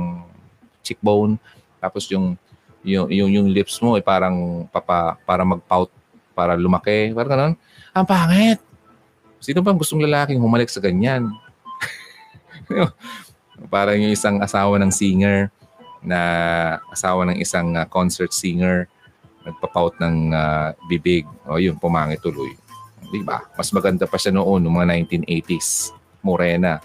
[0.84, 1.36] cheekbone
[1.84, 2.39] tapos yung
[2.84, 5.91] yung yung, yung lips mo ay parang papa, para mag-pout
[6.32, 7.53] para lumaki parang ganun
[7.91, 8.60] ang pangit
[9.43, 11.27] sino bang gustong lalaking humalik sa ganyan
[13.73, 15.51] Parang yung isang asawa ng singer
[16.03, 16.19] na
[16.91, 18.91] asawa ng isang uh, concert singer
[19.43, 21.27] nagpapout ng uh, bibig.
[21.47, 22.56] O yun, pumangit tuloy.
[23.13, 23.45] Di ba?
[23.54, 24.88] Mas maganda pa siya noon, noong mga
[25.21, 25.93] 1980s.
[26.26, 26.82] Morena.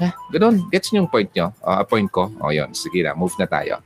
[0.00, 0.64] Eh, ganun.
[0.72, 1.52] Gets niyo yung point nyo?
[1.60, 2.32] Uh, point ko?
[2.40, 3.12] O yun, sige na.
[3.12, 3.84] Move na tayo.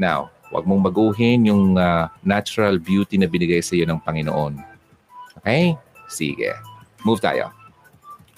[0.00, 4.56] Now, wag mong baguhin yung uh, natural beauty na binigay sa iyo ng Panginoon.
[5.42, 5.76] Okay?
[6.08, 6.56] Sige.
[7.04, 7.52] Move tayo.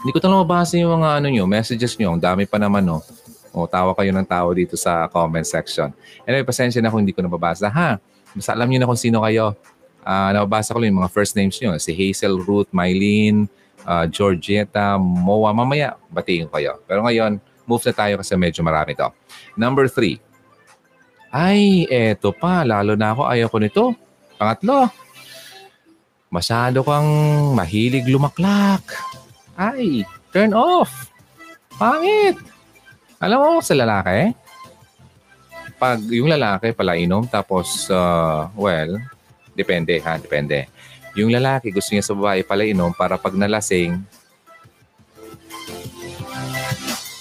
[0.01, 2.17] Hindi ko talaga mabasa yung mga ano nyo, messages nyo.
[2.17, 3.05] Ang dami pa naman, no?
[3.53, 5.93] O, tawa kayo ng tao dito sa comment section.
[6.25, 8.01] Anyway, pasensya na kung hindi ko nababasa, ha?
[8.33, 9.53] Basta alam niyo na kung sino kayo.
[10.01, 11.77] Uh, nababasa ko lang yung mga first names nyo.
[11.77, 13.47] Si Hazel, Ruth, Mylene,
[13.85, 15.53] uh, Georgetta, Moa.
[15.53, 16.81] Mamaya, batiin ko kayo.
[16.89, 19.09] Pero ngayon, move na tayo kasi medyo marami to.
[19.55, 20.19] Number three.
[21.31, 22.67] Ay, eto pa.
[22.67, 23.23] Lalo na ako.
[23.29, 23.85] Ayaw ko nito.
[24.35, 24.91] Pangatlo.
[26.31, 27.11] Masyado kang
[27.55, 28.83] mahilig lumaklak.
[29.55, 30.03] Ay,
[30.35, 31.11] turn off.
[31.79, 32.39] Pangit.
[33.21, 34.33] Alam mo sa lalaki,
[35.77, 38.97] pag yung lalaki pala inom tapos, uh, well,
[39.61, 40.73] depende ha, depende.
[41.18, 43.99] Yung lalaki gusto niya sa babae pala inom para pag nalasing,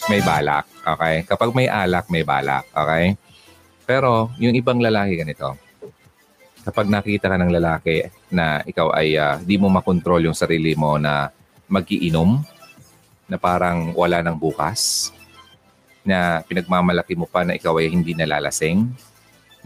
[0.10, 0.66] may balak.
[0.82, 1.16] Okay?
[1.28, 2.66] Kapag may alak, may balak.
[2.74, 3.14] Okay?
[3.90, 5.58] Pero yung ibang lalaki ganito,
[6.66, 11.02] kapag nakita ka ng lalaki na ikaw ay uh, di mo makontrol yung sarili mo
[11.02, 11.34] na
[11.66, 12.42] magiinom
[13.30, 15.10] na parang wala nang bukas
[16.06, 18.86] na pinagmamalaki mo pa na ikaw ay hindi nalalasing.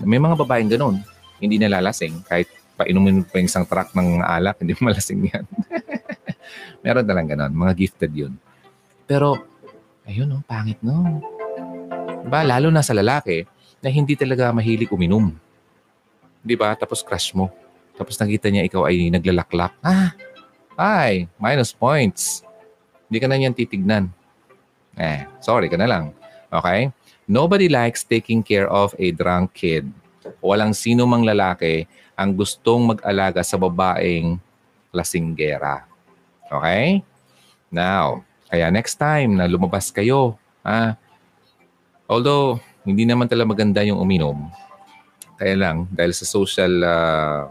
[0.04, 1.00] May mga babaeng ganun,
[1.40, 5.46] hindi nalalasing kahit painumin pa yung isang truck ng alak, hindi malasing yan.
[6.84, 8.34] Meron na lang ganun, mga gifted yun.
[9.08, 9.40] Pero,
[10.04, 11.22] ayun no, pangit no.
[12.24, 13.44] Diba, lalo na sa lalaki
[13.84, 15.36] na hindi talaga mahilig uminom.
[16.44, 16.76] Di ba?
[16.76, 17.52] Tapos crush mo.
[17.96, 19.76] Tapos nakita niya ikaw ay naglalaklak.
[19.84, 20.16] Ah,
[20.76, 22.42] ay, minus points.
[23.08, 24.10] Hindi ka na niyan titignan.
[24.98, 26.16] Eh, sorry ka na lang.
[26.50, 26.90] Okay?
[27.30, 29.88] Nobody likes taking care of a drunk kid.
[30.44, 34.38] Walang sino mang lalaki ang gustong mag-alaga sa babaeng
[34.94, 35.86] lasinggera.
[36.48, 37.02] Okay?
[37.74, 40.94] Now, kaya next time na lumabas kayo, ah,
[42.06, 44.54] although hindi naman talaga maganda yung uminom,
[45.42, 47.50] kaya lang, dahil sa social uh,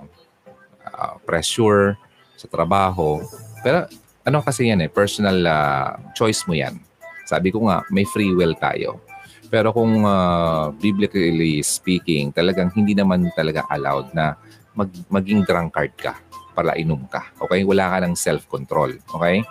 [0.87, 1.99] uh, pressure,
[2.43, 3.23] sa trabaho.
[3.63, 3.87] Pero
[4.27, 6.79] ano kasi yan eh, personal uh, choice mo yan.
[7.27, 8.99] Sabi ko nga, may free will tayo.
[9.47, 14.35] Pero kung uh, biblically speaking, talagang hindi naman talaga allowed na
[14.73, 16.19] mag, maging drunkard ka
[16.53, 17.33] para inom ka.
[17.41, 17.65] Okay?
[17.65, 19.01] Wala ka ng self-control.
[19.01, 19.45] Okay?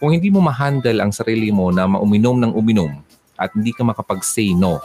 [0.00, 3.04] Kung hindi mo ma-handle ang sarili mo na mauminom ng uminom
[3.36, 4.80] at hindi ka makapag-say no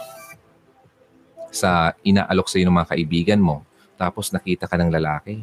[1.48, 3.64] sa inaalok sa iyo ng mga kaibigan mo,
[3.96, 5.40] tapos nakita ka ng lalaki,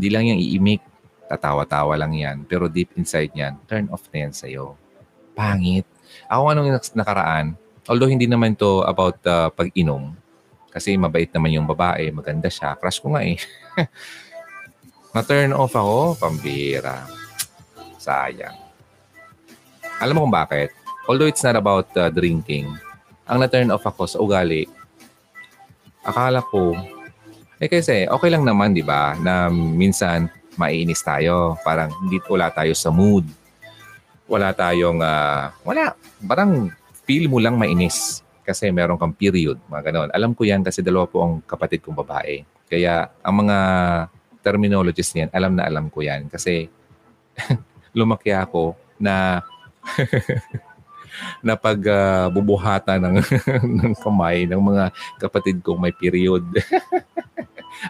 [0.00, 0.80] hindi lang yung iimik,
[1.28, 2.48] tatawa-tawa lang yan.
[2.48, 4.80] Pero deep inside yan, turn off na yan sa'yo.
[5.36, 5.84] Pangit.
[6.32, 7.52] Ako anong nakaraan,
[7.84, 10.16] although hindi naman to about uh, pag-inom,
[10.70, 12.78] kasi mabait naman yung babae, maganda siya.
[12.78, 13.34] Crush ko nga eh.
[15.14, 17.10] Na-turn off ako, pambira.
[17.98, 18.54] Sayang.
[19.98, 20.70] Alam mo kung bakit?
[21.10, 22.70] Although it's not about uh, drinking,
[23.26, 24.70] ang na-turn off ako sa ugali,
[26.06, 26.78] akala ko,
[27.58, 31.58] eh kasi okay lang naman, di ba, na minsan maiinis tayo.
[31.66, 33.26] Parang hindi wala tayo sa mood.
[34.30, 35.98] Wala tayong, uh, wala.
[36.22, 36.70] Parang
[37.02, 40.10] feel mo lang mainis kasi meron kang period, mga ganon.
[40.10, 42.42] Alam ko yan kasi dalawa po ang kapatid kong babae.
[42.66, 43.56] Kaya ang mga
[44.42, 46.26] terminologies niyan, alam na alam ko yan.
[46.26, 46.66] Kasi
[47.98, 49.46] lumaki ako na
[51.46, 53.16] na pag uh, ng,
[53.78, 54.84] ng kamay ng mga
[55.22, 56.42] kapatid kong may period.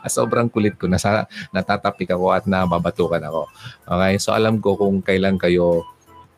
[0.05, 0.87] Ah, sobrang kulit ko.
[0.87, 3.51] Nasa, natatapik ako at nababatukan ako.
[3.90, 4.23] Okay?
[4.23, 5.83] So alam ko kung kailan kayo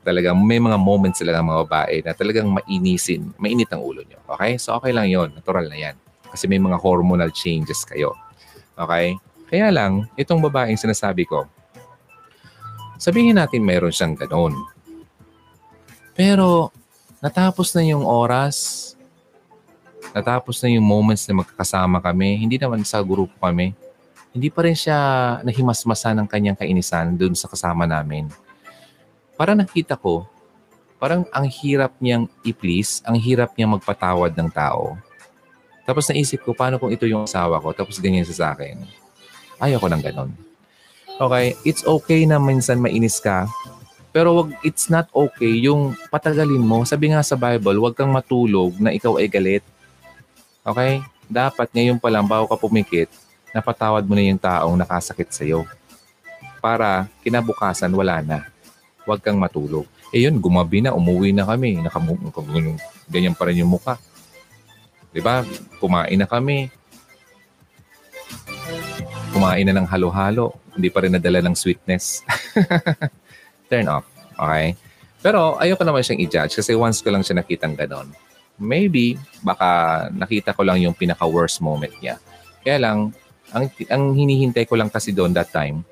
[0.03, 4.19] talagang may mga moments ng mga babae na talagang mainisin, mainit ang ulo nyo.
[4.35, 4.59] Okay?
[4.59, 5.97] So okay lang yon Natural na yan.
[6.29, 8.19] Kasi may mga hormonal changes kayo.
[8.75, 9.15] Okay?
[9.47, 11.47] Kaya lang, itong babaeng sinasabi ko,
[12.99, 14.57] sabihin natin mayroon siyang ganon.
[16.17, 16.75] Pero
[17.23, 18.91] natapos na yung oras,
[20.17, 23.77] natapos na yung moments na magkakasama kami, hindi naman sa grupo kami,
[24.33, 24.99] hindi pa rin siya
[25.45, 28.33] nahimasmasa ng kanyang kainisan doon sa kasama namin.
[29.37, 30.29] Parang nakita ko,
[31.03, 34.95] parang ang hirap niyang i-please, ang hirap niyang magpatawad ng tao.
[35.83, 38.79] Tapos naisip ko, paano kung ito yung asawa ko, tapos ganyan siya sa akin.
[39.59, 40.31] Ayoko ng ganon.
[41.19, 43.51] Okay, it's okay na minsan mainis ka,
[44.13, 46.85] pero wag, it's not okay yung patagalin mo.
[46.85, 49.65] Sabi nga sa Bible, wag kang matulog na ikaw ay galit.
[50.61, 51.01] Okay?
[51.33, 53.09] Dapat ngayon pa lang, bago ka pumikit,
[53.57, 55.65] napatawad mo na yung taong nakasakit sa iyo.
[56.61, 58.39] Para kinabukasan, wala na.
[59.03, 59.87] Huwag kang matulog.
[60.15, 61.81] Eh yun, gumabi na, umuwi na kami.
[61.83, 62.21] Nakam-
[63.11, 63.99] ganyan pa rin yung mukha.
[65.21, 65.45] Ba?
[65.83, 66.71] Kumain na kami.
[69.35, 70.57] Kumain na ng halo-halo.
[70.73, 72.25] Hindi pa rin nadala ng sweetness.
[73.71, 74.07] Turn off.
[74.39, 74.79] Okay?
[75.23, 78.11] Pero ayoko naman siyang i-judge kasi once ko lang siya nakitang ganon
[78.63, 82.23] maybe baka nakita ko lang yung pinaka-worst moment niya.
[82.63, 82.99] Kaya lang,
[83.51, 85.83] ang, ang hinihintay ko lang kasi doon that time,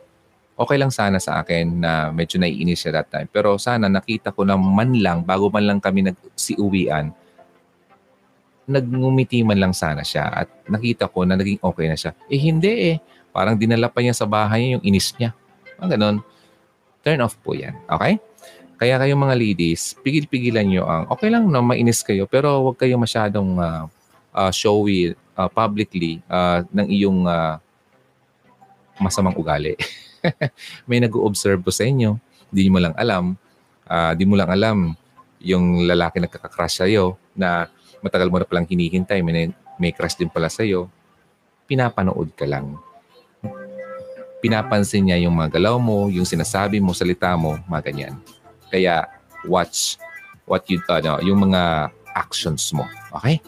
[0.60, 3.24] okay lang sana sa akin na medyo naiinis siya that time.
[3.32, 7.08] Pero sana nakita ko na man lang, bago man lang kami nagsiuwian,
[8.68, 12.12] nagngumiti man lang sana siya at nakita ko na naging okay na siya.
[12.28, 12.96] Eh hindi eh.
[13.32, 15.32] Parang dinala pa niya sa bahay niya yung inis niya.
[15.80, 16.16] Ang ganun.
[17.00, 17.80] Turn off po yan.
[17.88, 18.20] Okay?
[18.76, 23.00] Kaya kayong mga ladies, pigil-pigilan nyo ang, okay lang na mainis kayo, pero huwag kayo
[23.00, 23.84] masyadong uh,
[24.36, 27.56] uh, showy uh, publicly uh, ng iyong uh,
[29.00, 29.76] masamang ugali.
[30.88, 32.16] may nag-observe po sa inyo,
[32.50, 33.34] hindi mo lang alam,
[33.86, 34.94] uh, di mo lang alam
[35.40, 37.68] yung lalaki nagkakakrush sa'yo na
[38.04, 40.88] matagal mo na palang hinihintay, may, may crush din pala sa'yo,
[41.64, 42.76] pinapanood ka lang.
[44.40, 48.14] Pinapansin niya yung mga galaw mo, yung sinasabi mo, salita mo, mga ganyan.
[48.72, 49.04] Kaya
[49.44, 50.00] watch
[50.50, 52.88] what you ano, yung mga actions mo.
[53.20, 53.38] Okay?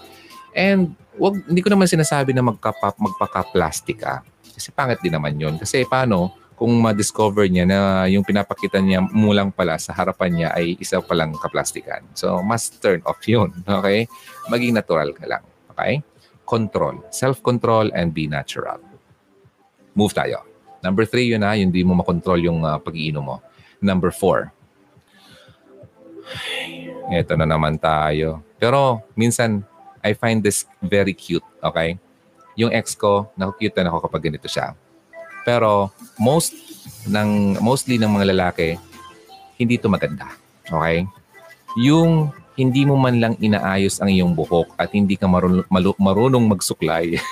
[0.54, 4.20] And wag hindi ko naman sinasabi na magka magpaka-plastic ah.
[4.52, 5.56] Kasi pangit din naman 'yon.
[5.56, 10.78] Kasi paano kung ma-discover niya na yung pinapakita niya mulang pala sa harapan niya ay
[10.78, 12.04] isa palang kaplastikan.
[12.14, 13.50] So, must turn off yun.
[13.82, 14.06] Okay?
[14.46, 15.44] Maging natural ka lang.
[15.74, 16.04] Okay?
[16.46, 17.02] Control.
[17.10, 18.78] Self-control and be natural.
[19.96, 20.46] Move tayo.
[20.82, 23.36] Number three, yun na, yung di mo makontrol yung uh, pag-iinom mo.
[23.82, 24.50] Number four,
[27.10, 28.42] ito na naman tayo.
[28.58, 29.62] Pero minsan,
[30.02, 31.98] I find this very cute, okay?
[32.58, 34.74] Yung ex ko, naku-cute na ako kapag ganito siya.
[35.42, 36.54] Pero most
[37.06, 38.78] ng mostly ng mga lalaki,
[39.58, 40.30] hindi ito maganda.
[40.66, 41.06] Okay?
[41.78, 45.64] Yung hindi mo man lang inaayos ang iyong buhok at hindi ka marunong,
[45.96, 47.16] marunong magsuklay.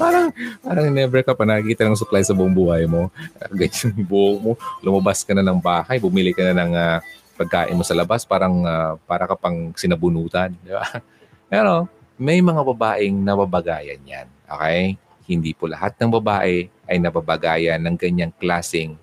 [0.00, 0.28] parang,
[0.60, 3.08] parang never ka pa nakikita ng suklay sa buong buhay mo.
[3.58, 4.52] Ganyan yung buhok mo.
[4.84, 6.98] Lumabas ka na ng bahay, bumili ka na ng uh,
[7.34, 10.52] pagkain mo sa labas, parang uh, para ka pang sinabunutan.
[10.60, 10.84] Di ba?
[11.52, 11.88] Pero
[12.20, 14.28] may mga babaeng nababagayan yan.
[14.48, 14.98] Okay?
[15.24, 18.96] hindi po lahat ng babae ay nababagayan ng ganyang klaseng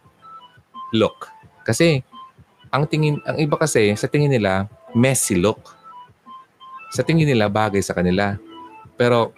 [0.94, 1.30] look.
[1.66, 2.06] Kasi
[2.70, 5.74] ang tingin ang iba kasi sa tingin nila messy look.
[6.94, 8.38] Sa tingin nila bagay sa kanila.
[8.94, 9.34] Pero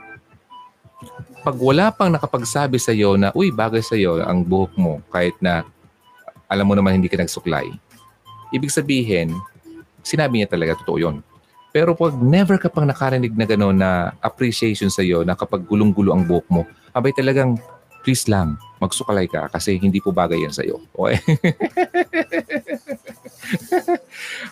[1.43, 5.35] pag wala pang nakapagsabi sa iyo na uy bagay sa iyo ang buhok mo kahit
[5.39, 5.63] na
[6.51, 7.67] alam mo naman hindi ka nagsuklay.
[8.53, 9.33] Ibig sabihin,
[10.03, 11.15] sinabi niya talaga totoo 'yon.
[11.73, 16.13] Pero pag never ka pang nakarinig na gano'n na appreciation sa iyo na kapag gulong-gulo
[16.13, 16.61] ang buhok mo,
[16.93, 17.57] abay talagang
[18.05, 20.77] please lang, magsukalay ka kasi hindi po bagay yan sa iyo.
[20.93, 21.17] Okay?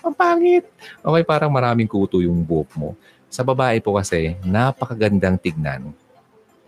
[0.07, 0.65] ang pangit.
[1.05, 2.97] Okay, parang maraming kuto yung buhok mo.
[3.29, 5.93] Sa babae po kasi, napakagandang tignan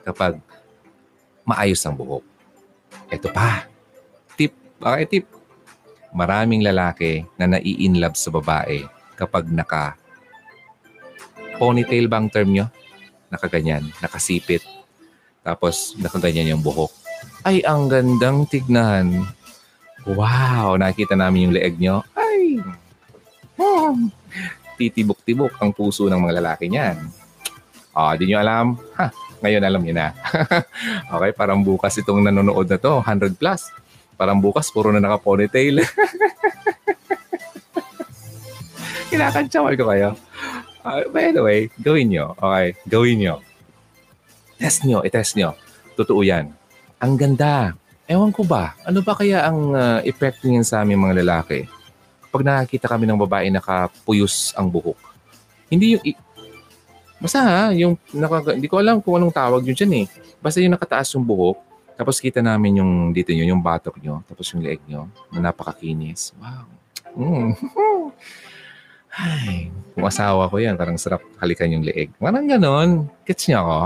[0.06, 0.38] kapag
[1.50, 2.22] maayos ang buhok.
[3.10, 3.66] Ito pa.
[4.38, 4.54] Tip.
[4.78, 5.26] Okay, tip.
[6.14, 8.86] Maraming lalaki na nai-inlove sa babae
[9.18, 9.98] kapag naka
[11.58, 12.66] ponytail bang term nyo?
[13.34, 14.62] Nakaganyan, nakasipit.
[15.44, 16.92] Tapos nakaganyan yung buhok.
[17.44, 19.28] Ay, ang gandang tignan.
[20.04, 22.04] Wow, nakita namin yung leeg nyo.
[22.16, 22.60] Ay,
[23.60, 23.96] oh,
[24.76, 26.98] titibok-tibok ang puso ng mga lalaki niyan.
[27.94, 28.76] Ah, di nyo alam?
[28.98, 29.08] Ha,
[29.46, 30.12] ngayon alam niyo na.
[31.14, 33.70] okay, parang bukas itong nanonood na to, 100 plus.
[34.18, 35.84] Parang bukas, puro na naka-ponytail.
[39.14, 40.18] Kinakantsawan ko kayo.
[40.84, 42.36] Uh, by the way, gawin nyo.
[42.36, 43.36] Okay, gawin nyo.
[44.60, 45.56] Test nyo, itest nyo.
[45.96, 46.52] Totoo yan.
[47.00, 47.72] Ang ganda.
[48.04, 51.72] Ewan ko ba, ano ba kaya ang uh, effect niyan sa aming mga lalaki?
[52.36, 55.00] Pag nakakita kami ng babae nakapuyos ang buhok.
[55.72, 56.04] Hindi yung...
[57.24, 60.06] Basta ha, yung naka, hindi ko alam kung anong tawag yun dyan eh.
[60.44, 61.64] Basta yung nakataas yung buhok,
[61.96, 66.36] tapos kita namin yung dito nyo, yung batok nyo, tapos yung leeg nyo, na napakakinis.
[66.36, 66.68] Wow.
[67.16, 67.52] Mm.
[69.14, 72.10] Ay, kung asawa ko yan, parang sarap halikan yung leeg.
[72.18, 73.06] Parang ganon.
[73.30, 73.80] Gets niya ako?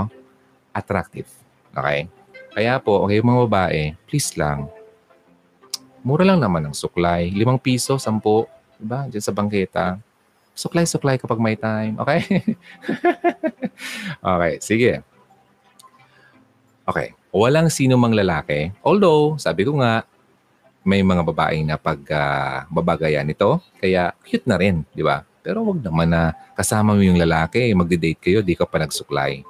[0.72, 1.28] Attractive.
[1.76, 2.08] Okay?
[2.56, 4.72] Kaya po, okay, mga babae, please lang.
[6.00, 7.28] Mura lang naman ang suklay.
[7.28, 8.48] Limang piso, sampo.
[8.80, 9.04] Diba?
[9.12, 9.86] Diyan sa bangketa.
[10.56, 12.00] Suklay-suklay kapag may time.
[12.00, 12.20] Okay?
[14.32, 15.04] okay, sige.
[16.88, 17.12] Okay.
[17.28, 18.72] Walang sino mang lalaki.
[18.80, 20.08] Although, sabi ko nga,
[20.88, 23.60] may mga babaeng na pag uh, nito.
[23.76, 25.20] Kaya cute na rin, di ba?
[25.44, 29.44] Pero wag naman na kasama mo yung lalaki, magde-date kayo, di ka pa nagsuklay.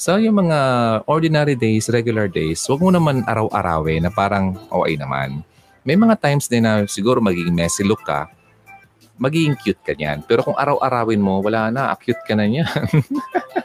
[0.00, 0.58] So yung mga
[1.04, 5.44] ordinary days, regular days, wag mo naman araw-arawin na parang okay naman.
[5.84, 8.32] May mga times din na siguro magiging messy look ka,
[9.20, 10.24] magiging cute ka niyan.
[10.24, 12.88] Pero kung araw-arawin mo, wala na, cute ka na niyan.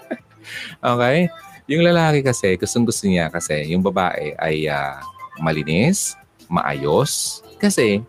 [0.92, 1.32] okay?
[1.72, 5.00] Yung lalaki kasi, gustong gusto niya kasi yung babae ay uh,
[5.40, 7.42] malinis, maayos.
[7.58, 8.04] Kasi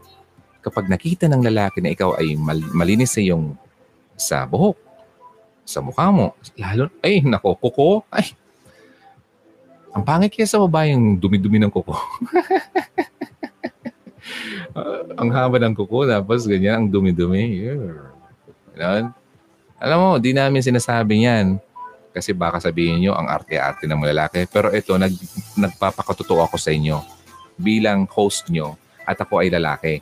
[0.66, 3.54] kapag nakita ng lalaki na ikaw ay mal- malinis sa iyong
[4.18, 4.74] sa buhok,
[5.62, 8.34] sa mukha mo, lalo, ay, nako, kuko, ay,
[9.94, 11.94] ang pangit kaya sa babae yung dumi-dumi ng kuko.
[14.74, 17.44] uh, ang haba ng kuko, tapos ganyan, ang dumi-dumi.
[18.76, 19.10] Yeah.
[19.80, 21.58] Alam mo, di namin sinasabi yan.
[22.12, 24.48] Kasi baka sabihin nyo, ang arte-arte ng lalaki.
[24.48, 25.12] Pero ito, nag,
[25.56, 27.15] nagpapakatotoo ako sa inyo
[27.56, 30.00] bilang host nyo at ako ay lalaki.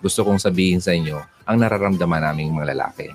[0.00, 3.10] Gusto kong sabihin sa inyo ang nararamdaman naming mga lalaki.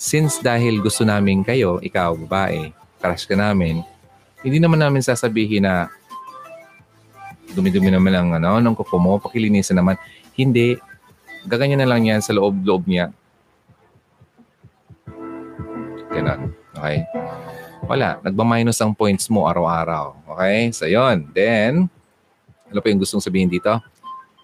[0.00, 3.84] Since dahil gusto namin kayo, ikaw, babae, crush ka namin,
[4.40, 5.92] hindi naman namin sasabihin na
[7.52, 10.00] dumi-dumi naman ang ano, ng kuko mo, pakilinisan naman.
[10.32, 10.78] Hindi.
[11.44, 13.12] Gaganyan na lang yan sa loob-loob niya.
[16.08, 16.54] Ganun.
[16.76, 17.04] Okay?
[17.84, 18.22] Wala.
[18.24, 20.16] Nagba-minus ang points mo araw-araw.
[20.36, 20.70] Okay?
[20.72, 21.92] So, yon Then,
[22.70, 23.74] ano pa yung gustong sabihin dito?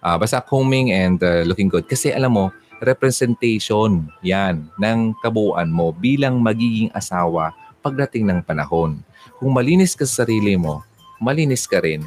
[0.03, 1.87] Uh, basta combing and uh, looking good.
[1.87, 2.45] Kasi alam mo,
[2.83, 9.01] representation yan ng kabuuan mo bilang magiging asawa pagdating ng panahon.
[9.41, 10.85] Kung malinis ka sa sarili mo,
[11.17, 12.05] malinis ka rin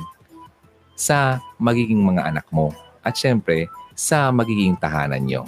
[0.95, 2.71] sa magiging mga anak mo.
[3.01, 5.43] At syempre, sa magiging tahanan nyo.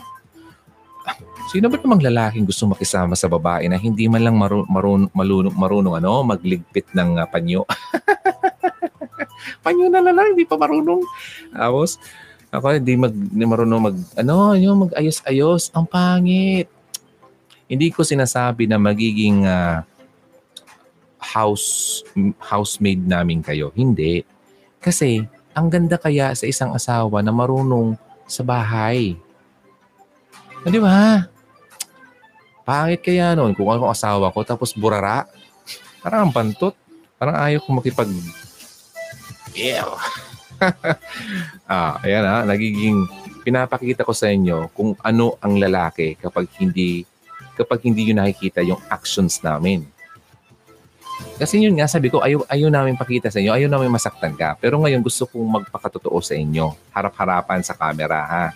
[1.50, 5.52] Sino ba namang lalaking gusto makisama sa babae na hindi man lang marun, marun, marunong,
[5.52, 7.66] marunong ano, magligpit ng uh, panyo?
[9.64, 11.02] panyo na lang, hindi pa marunong.
[11.52, 11.98] Tapos,
[12.52, 16.68] ako hindi mag hindi marunong mag ano, yung mag-ayos-ayos, ang pangit.
[17.64, 19.80] Hindi ko sinasabi na magiging uh,
[21.16, 22.04] house
[22.36, 23.72] housemaid namin kayo.
[23.72, 24.20] Hindi.
[24.76, 25.24] Kasi
[25.56, 27.96] ang ganda kaya sa isang asawa na marunong
[28.28, 29.16] sa bahay.
[30.62, 31.24] Ah, di ba?
[32.68, 35.24] Pangit kaya noon kung ako asawa ko tapos burara.
[36.04, 36.76] Parang ang pantot.
[37.16, 38.10] Parang ayaw ko makipag
[39.52, 39.88] Ew.
[41.72, 43.04] ah, ayan ha, nagiging
[43.42, 47.02] pinapakita ko sa inyo kung ano ang lalaki kapag hindi
[47.58, 49.84] kapag hindi yun nakikita yung actions namin.
[51.36, 54.56] Kasi yun nga, sabi ko, ayaw, ayaw namin pakita sa inyo, ayaw namin masaktan ka.
[54.58, 56.72] Pero ngayon gusto kong magpakatotoo sa inyo.
[56.94, 58.46] Harap-harapan sa camera, ha?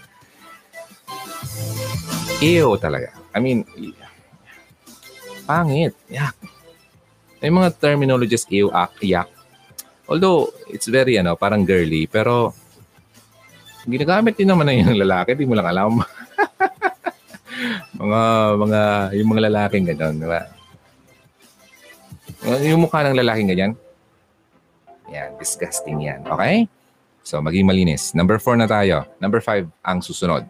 [2.42, 3.10] Ew talaga.
[3.34, 3.66] I mean,
[5.44, 5.94] pangit.
[6.10, 6.36] Yak.
[7.40, 9.30] May mga terminologies, ew, ak, yak.
[10.06, 12.54] Although, it's very, ano, parang girly, pero
[13.86, 15.98] ginagamit din naman na yung lalaki, di mo lang alam.
[18.02, 18.22] mga,
[18.58, 18.80] mga,
[19.18, 20.42] yung mga lalaking gano'n, di ba?
[22.62, 23.72] Yung mukha ng lalaking ganyan.
[25.10, 26.22] Yan, disgusting yan.
[26.26, 26.66] Okay?
[27.26, 28.14] So, maging malinis.
[28.14, 29.02] Number four na tayo.
[29.18, 30.46] Number five ang susunod.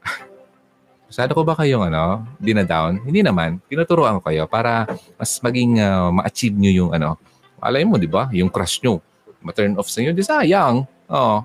[1.12, 3.04] Masyado ko ba kayong ano, dinadown?
[3.04, 3.60] Hindi naman.
[3.68, 4.88] Tinuturoan ko kayo para
[5.20, 7.20] mas maging uh, ma-achieve nyo yung ano.
[7.58, 8.30] Alay mo, di ba?
[8.34, 9.02] Yung crush nyo.
[9.42, 10.12] Ma-turn off sa inyo.
[10.14, 10.86] Di sayang.
[11.10, 11.36] Oo.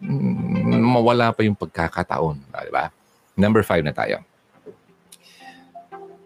[0.94, 2.36] Mawala pa yung pagkakataon.
[2.50, 2.90] Di ba?
[3.38, 4.22] Number five na tayo.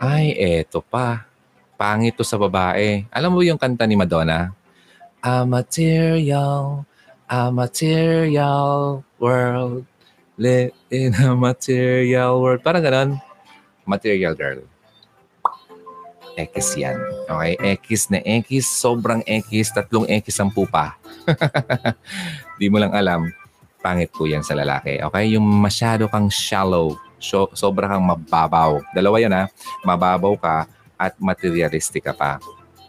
[0.01, 1.31] Ay, eto pa
[1.81, 3.09] pangit to sa babae.
[3.09, 4.53] Alam mo yung kanta ni Madonna?
[5.25, 6.85] A material,
[7.25, 9.89] a material world.
[10.37, 12.61] Live in a material world.
[12.61, 13.11] Parang ganon.
[13.89, 14.61] Material girl.
[16.37, 16.99] X yan.
[17.27, 17.79] Okay?
[17.81, 20.95] X na X, sobrang X, tatlong X ang pupa.
[22.61, 23.31] Di mo lang alam,
[23.81, 25.01] pangit po yan sa lalaki.
[25.01, 25.35] Okay?
[25.35, 28.83] Yung masyado kang shallow, so, sobra kang mababaw.
[28.93, 29.45] Dalawa yan ha.
[29.83, 30.57] Mababaw ka,
[31.01, 32.37] at materialistic ka pa.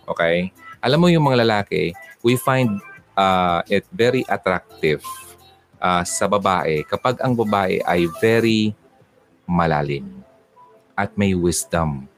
[0.03, 0.51] Okay?
[0.83, 2.83] Alam mo yung mga lalaki, we find
[3.15, 4.99] uh, it very attractive
[5.79, 8.75] uh, sa babae kapag ang babae ay very
[9.47, 10.03] malalim
[10.99, 12.10] at may wisdom.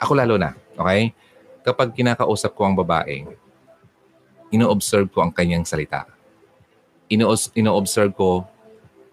[0.00, 1.12] Ako lalo na, okay?
[1.66, 3.26] Kapag kinakausap ko ang babae,
[4.52, 6.06] ino-observe ko ang kanyang salita.
[7.08, 8.44] Ino-observe ko,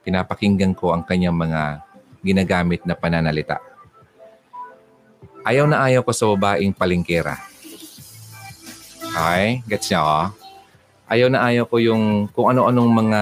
[0.03, 1.81] pinapakinggan ko ang kanyang mga
[2.21, 3.73] ginagamit na pananalita
[5.43, 7.35] ayaw na ayaw ko sa babaeng palingkera.
[9.13, 9.61] Okay?
[9.67, 10.19] Gets niya ako?
[11.11, 13.21] Ayaw na ayaw ko yung kung ano-anong mga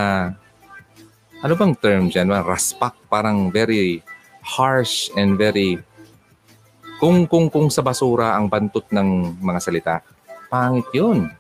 [1.42, 2.30] ano bang term dyan?
[2.30, 2.94] Raspak.
[3.10, 4.06] Parang very
[4.46, 5.82] harsh and very
[7.02, 9.96] kung kung kung sa basura ang bantot ng mga salita,
[10.54, 11.34] pangit 'yun.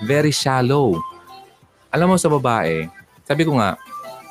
[0.00, 0.96] Very shallow.
[1.92, 2.88] Alam mo sa babae,
[3.28, 3.76] sabi ko nga,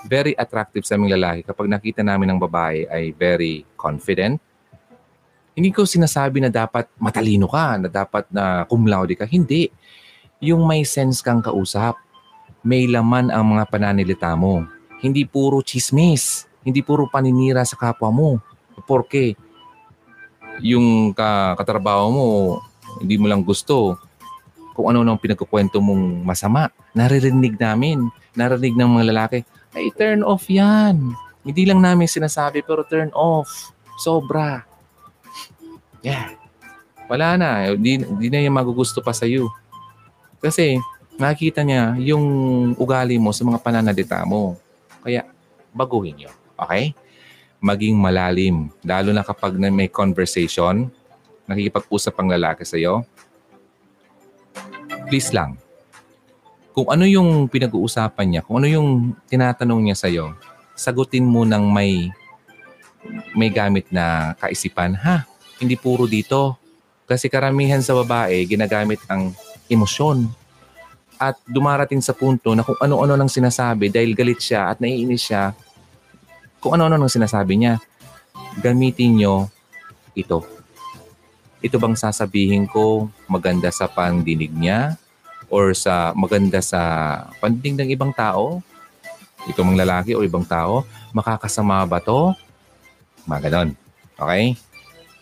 [0.09, 4.41] very attractive sa aming lalaki kapag nakita namin ng babae ay very confident,
[5.53, 9.29] hindi ko sinasabi na dapat matalino ka, na dapat na cum laude ka.
[9.29, 9.69] Hindi.
[10.43, 11.95] Yung may sense kang kausap.
[12.65, 14.67] May laman ang mga pananilita mo.
[14.99, 16.49] Hindi puro chismis.
[16.65, 18.29] Hindi puro paninira sa kapwa mo.
[18.83, 19.44] Porke
[20.63, 22.27] yung ka, katrabaho mo,
[23.01, 23.99] hindi mo lang gusto
[24.75, 26.67] kung ano nang pinagkukwento mong masama.
[26.91, 28.11] Naririnig namin.
[28.35, 29.39] Narinig ng mga lalaki,
[29.75, 31.15] ay turn off yan.
[31.43, 33.71] Hindi lang namin sinasabi pero turn off.
[33.99, 34.63] Sobra.
[36.03, 36.35] Yeah.
[37.07, 37.49] Wala na.
[37.75, 39.51] Di, di na yung magugusto pa sa iyo.
[40.43, 40.79] Kasi
[41.15, 42.25] nakikita niya yung
[42.75, 44.59] ugali mo sa mga pananalita mo.
[45.03, 45.23] Kaya
[45.71, 46.31] baguhin niyo.
[46.59, 46.95] Okay?
[47.63, 48.69] Maging malalim.
[48.83, 50.91] Lalo na kapag may conversation,
[51.45, 53.05] nakikipag-usap ang lalaki sa iyo,
[55.07, 55.57] please lang.
[56.75, 58.89] Kung ano yung pinag-uusapan niya, kung ano yung
[59.31, 60.35] tinatanong niya sa iyo,
[60.75, 62.11] sagutin mo ng may
[63.37, 65.29] may gamit na kaisipan, ha?
[65.59, 66.59] hindi puro dito.
[67.05, 69.31] Kasi karamihan sa babae, ginagamit ang
[69.69, 70.25] emosyon.
[71.15, 75.55] At dumarating sa punto na kung ano-ano nang sinasabi dahil galit siya at naiinis siya,
[76.65, 77.77] kung ano-ano nang sinasabi niya,
[78.57, 79.53] gamitin nyo
[80.17, 80.41] ito.
[81.61, 84.97] Ito bang sasabihin ko maganda sa pandinig niya
[85.53, 86.81] or sa maganda sa
[87.37, 88.65] pandinig ng ibang tao?
[89.45, 90.81] Ito mang lalaki o ibang tao,
[91.13, 92.33] makakasama ba to?
[93.29, 93.69] Mga ganon.
[94.17, 94.57] Okay?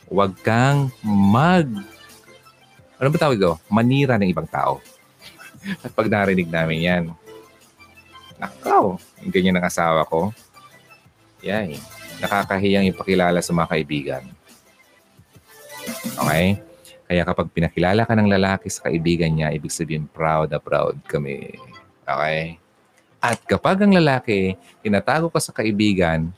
[0.07, 1.67] Huwag kang mag...
[3.03, 3.59] Ano ba tawag ito?
[3.67, 4.79] Manira ng ibang tao.
[5.83, 7.03] At pag narinig namin yan,
[8.39, 8.95] nakaw,
[9.27, 10.31] ganyan ang asawa ko.
[11.43, 11.77] Yay.
[12.23, 14.23] Nakakahiyang ipakilala sa mga kaibigan.
[16.15, 16.63] Okay?
[17.03, 21.59] Kaya kapag pinakilala ka ng lalaki sa kaibigan niya, ibig sabihin proud na proud kami.
[22.07, 22.57] Okay?
[23.19, 26.31] At kapag ang lalaki, tinatago ka sa kaibigan,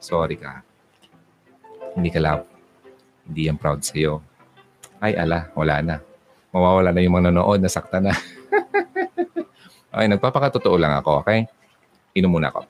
[0.00, 0.64] sorry ka.
[1.92, 2.52] Hindi ka love
[3.26, 4.22] hindi yan proud sa'yo.
[5.02, 5.96] Ay ala, wala na.
[6.52, 8.12] Mawawala na yung mga nanonood, nasakta na.
[9.92, 11.48] okay, nagpapakatotoo lang ako, okay?
[12.12, 12.68] Inom muna ako.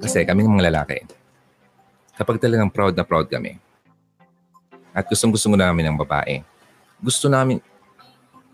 [0.00, 1.02] Kasi kami mga lalaki,
[2.14, 3.58] kapag talagang proud na proud kami,
[4.96, 6.40] at gustong gusto namin ng babae,
[6.96, 7.60] gusto namin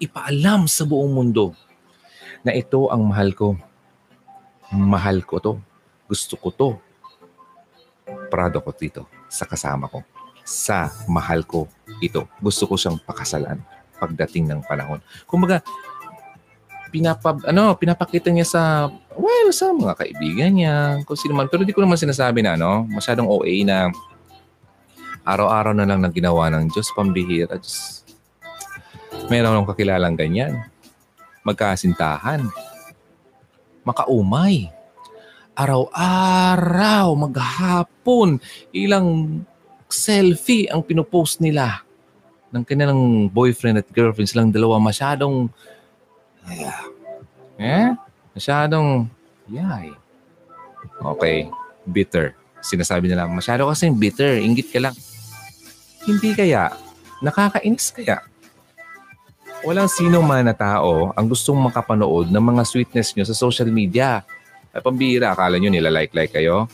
[0.03, 1.55] ipaalam sa buong mundo
[2.43, 3.55] na ito ang mahal ko.
[4.75, 5.55] Mahal ko to.
[6.11, 6.69] Gusto ko to
[8.33, 10.03] prado ko dito sa kasama ko.
[10.43, 11.71] Sa mahal ko
[12.03, 12.27] ito.
[12.41, 13.63] Gusto ko siyang pakasalan
[14.03, 14.99] pagdating ng panahon.
[15.31, 15.63] Kumbaga,
[16.93, 18.63] pinapa, ano, pinapakita niya sa,
[19.17, 21.49] well, sa mga kaibigan niya, kung sino man.
[21.49, 23.89] Pero di ko naman sinasabi na, ano, masyadong OA na
[25.25, 27.57] araw-araw na lang nang ginawa ng Diyos, pambihira.
[27.57, 28.05] Diyos.
[29.33, 30.69] Meron akong kakilalang ganyan.
[31.41, 32.45] Magkasintahan.
[33.89, 34.69] Makaumay.
[35.57, 38.37] Araw-araw, maghapon,
[38.77, 39.41] ilang
[39.89, 41.85] selfie ang pinupost nila
[42.53, 45.49] ng kanilang boyfriend at girlfriend silang dalawa masyadong
[47.59, 47.95] eh?
[48.35, 49.07] Masyadong
[49.51, 49.93] yay.
[51.03, 51.51] Okay,
[51.87, 52.35] bitter.
[52.63, 54.95] Sinasabi nila, masyado kasing bitter, ingit ka lang.
[56.07, 56.75] Hindi kaya,
[57.23, 58.23] nakakainis kaya.
[59.63, 64.27] Walang sino man na tao ang gustong makapanood ng mga sweetness nyo sa social media.
[64.75, 66.67] Ay pambira, akala nyo nila-like-like kayo?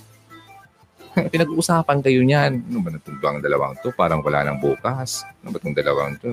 [1.32, 2.64] Pinag-uusapan kayo niyan.
[2.64, 3.92] Ano ba ang dalawang to?
[3.92, 5.28] Parang wala nang bukas.
[5.44, 6.32] Ano ba itong dalawang to?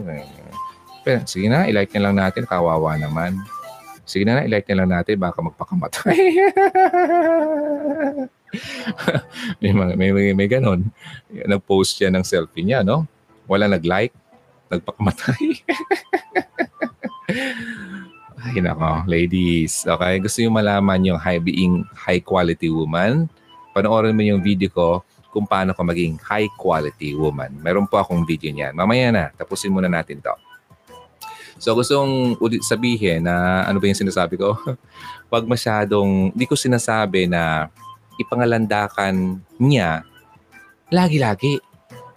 [1.05, 2.49] Pero, sige na, ilike na lang natin.
[2.49, 3.37] Kawawa naman.
[4.09, 5.21] Sige na, na ilike na lang natin.
[5.21, 6.17] Baka magpakamatay.
[9.61, 10.89] may, may, may, may ganon.
[11.29, 13.05] Nag-post siya ng selfie niya, no?
[13.45, 14.17] Wala nag-like.
[14.73, 15.41] Nagpakamatay.
[18.45, 19.85] Ay, nako, ladies.
[19.89, 23.25] Okay, gusto niyo malaman yung high being high quality woman?
[23.73, 25.01] Panoorin mo yung video ko
[25.33, 27.51] kung paano ka maging high quality woman.
[27.59, 28.71] Meron po akong video niyan.
[28.71, 30.31] Mamaya na, tapusin muna natin to.
[31.65, 34.53] So gusto kong ulit sabihin na ano ba yung sinasabi ko?
[35.33, 37.73] Pag masyadong, hindi ko sinasabi na
[38.21, 40.05] ipangalandakan niya
[40.93, 41.57] lagi-lagi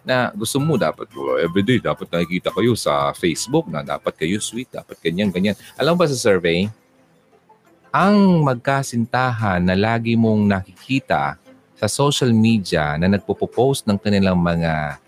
[0.05, 4.69] na gusto mo dapat oh, everyday dapat nakikita kayo sa Facebook na dapat kayo sweet,
[4.69, 5.57] dapat ganyan, ganyan.
[5.81, 6.69] Alam ba sa survey,
[7.89, 11.41] ang magkasintahan na lagi mong nakikita
[11.73, 15.01] sa social media na nagpo-post ng kanilang mga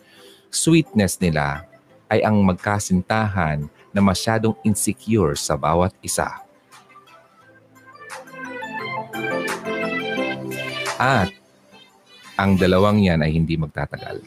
[0.48, 1.68] sweetness nila
[2.08, 6.30] ay ang magkasintahan na masyadong insecure sa bawat isa.
[11.00, 11.32] At
[12.36, 14.20] ang dalawang yan ay hindi magtatagal.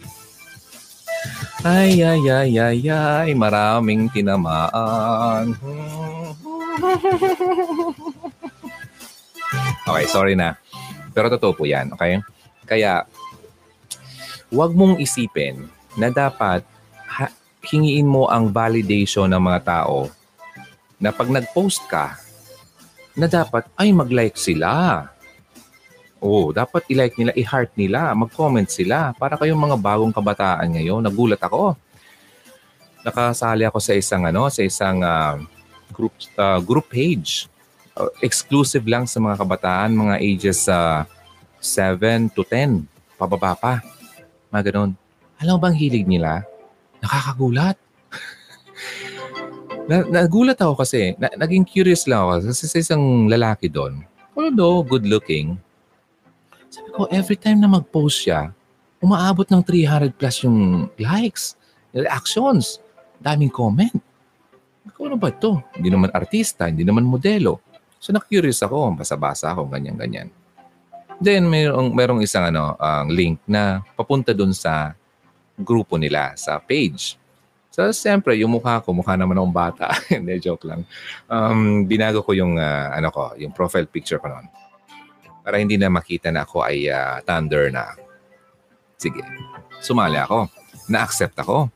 [1.63, 5.55] Ay, ay, ay, ay, ay, maraming tinamaan.
[9.83, 10.55] Okay, sorry na.
[11.11, 12.23] Pero totoo po yan, okay?
[12.63, 13.03] Kaya,
[14.47, 15.67] huwag mong isipin
[15.99, 16.63] na dapat
[17.63, 20.11] hingiin mo ang validation ng mga tao
[20.99, 22.19] na pag nag-post ka,
[23.13, 25.05] na dapat, ay, mag-like sila.
[26.23, 29.13] Oo, dapat i-like nila, i-heart nila, mag-comment sila.
[29.13, 31.77] Para kayong mga bagong kabataan ngayon, nagulat ako.
[33.03, 35.35] Nakasali ako sa isang ano, sa isang uh,
[35.91, 37.51] group uh, group page.
[37.93, 41.05] Uh, exclusive lang sa mga kabataan, mga ages uh,
[41.59, 42.87] 7 to 10,
[43.19, 43.73] pababa pa.
[44.49, 44.91] Mga ganun.
[45.37, 46.47] Alam bang hilig nila?
[47.03, 47.75] Nakakagulat.
[49.91, 54.79] na, nagulat ako kasi, na, naging curious lang ako kasi sa isang lalaki doon, although
[54.87, 55.59] good looking,
[56.71, 58.49] sabi ko, every time na mag-post siya,
[59.03, 61.59] umaabot ng 300 plus yung likes,
[61.91, 62.79] reactions,
[63.19, 63.93] daming comment.
[64.89, 65.59] Ako, ano ba ito?
[65.75, 67.61] Hindi naman artista, hindi naman modelo.
[68.01, 70.31] So, na-curious ako, basa-basa ako, ganyan-ganyan.
[71.21, 74.97] Then, mayroong, mayroong isang ano, uh, link na papunta dun sa
[75.59, 77.17] grupo nila, sa page.
[77.73, 79.89] So, siyempre, yung mukha ko, mukha naman akong bata.
[80.13, 80.85] Hindi, joke lang.
[81.25, 84.45] Um, binago ko yung, uh, ano ko, yung profile picture ko noon
[85.43, 87.91] para hindi na makita na ako ay uh, thunder na.
[88.95, 89.19] Sige,
[89.83, 90.47] sumali ako.
[90.87, 91.67] Na-accept ako.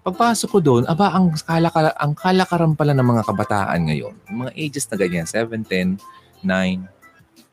[0.00, 4.88] Pagpasok ko doon, aba, ang, kalakar- ang kalakaran pala ng mga kabataan ngayon, mga ages
[4.88, 6.00] na ganyan, 7, 10,
[6.40, 6.88] 9,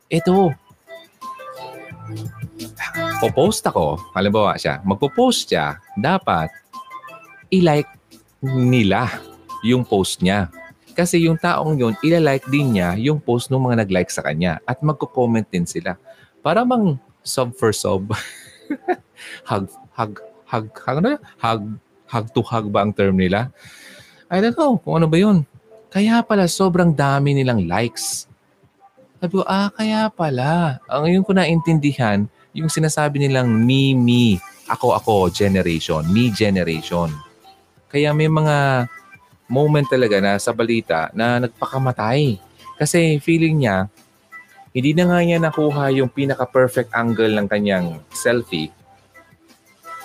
[0.07, 0.55] ito.
[3.17, 6.49] Popost ako, halimbawa siya, magpo-post siya, dapat
[7.49, 7.89] i-like
[8.43, 9.09] nila
[9.65, 10.51] yung post niya.
[10.97, 14.81] Kasi yung taong yun, ilalike din niya yung post ng mga nag-like sa kanya at
[14.81, 15.93] magko-comment din sila.
[16.41, 18.09] Para mang sub for sub.
[19.49, 20.13] hug, hug,
[20.49, 21.21] hug, hug, ano?
[21.37, 21.63] hug,
[22.09, 23.53] hug to hug ba ang term nila?
[24.27, 25.45] I don't know kung ano ba yun.
[25.87, 28.26] Kaya pala sobrang dami nilang likes.
[29.17, 30.77] Sabi ko, ah, kaya pala.
[30.85, 34.37] Ang yung ko naintindihan, yung sinasabi nilang me, me,
[34.69, 37.09] ako, ako, generation, me generation.
[37.89, 38.85] Kaya may mga
[39.49, 42.37] moment talaga na sa balita na nagpakamatay.
[42.77, 43.89] Kasi feeling niya,
[44.69, 48.69] hindi na nga niya nakuha yung pinaka-perfect angle ng kanyang selfie.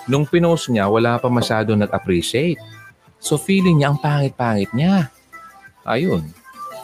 [0.09, 2.57] Nung pinost niya, wala pa masyado nag-appreciate.
[3.21, 5.13] So feeling niya, ang pangit-pangit niya.
[5.85, 6.33] Ayun,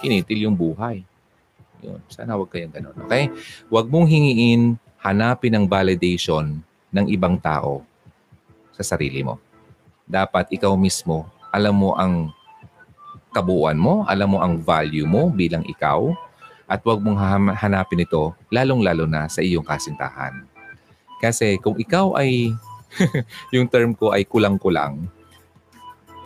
[0.05, 1.08] kinitil yung buhay.
[1.79, 2.95] Yun, sana wag kayong ganun.
[3.07, 3.31] Okay?
[3.71, 6.59] Huwag mong hingiin, hanapin ang validation
[6.91, 7.83] ng ibang tao
[8.75, 9.39] sa sarili mo.
[10.03, 12.33] Dapat ikaw mismo, alam mo ang
[13.31, 16.11] kabuuan mo, alam mo ang value mo bilang ikaw,
[16.69, 17.17] at huwag mong
[17.57, 20.45] hanapin ito lalong-lalo na sa iyong kasintahan.
[21.17, 22.53] Kasi kung ikaw ay,
[23.53, 25.09] yung term ko ay kulang-kulang,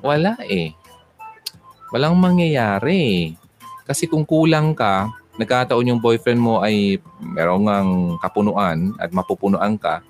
[0.03, 0.75] wala eh.
[1.95, 3.33] Walang mangyayari.
[3.87, 5.07] Kasi kung kulang ka,
[5.37, 7.89] nagkataon yung boyfriend mo ay merong ang
[8.21, 10.05] kapunuan at mapupunuan ka,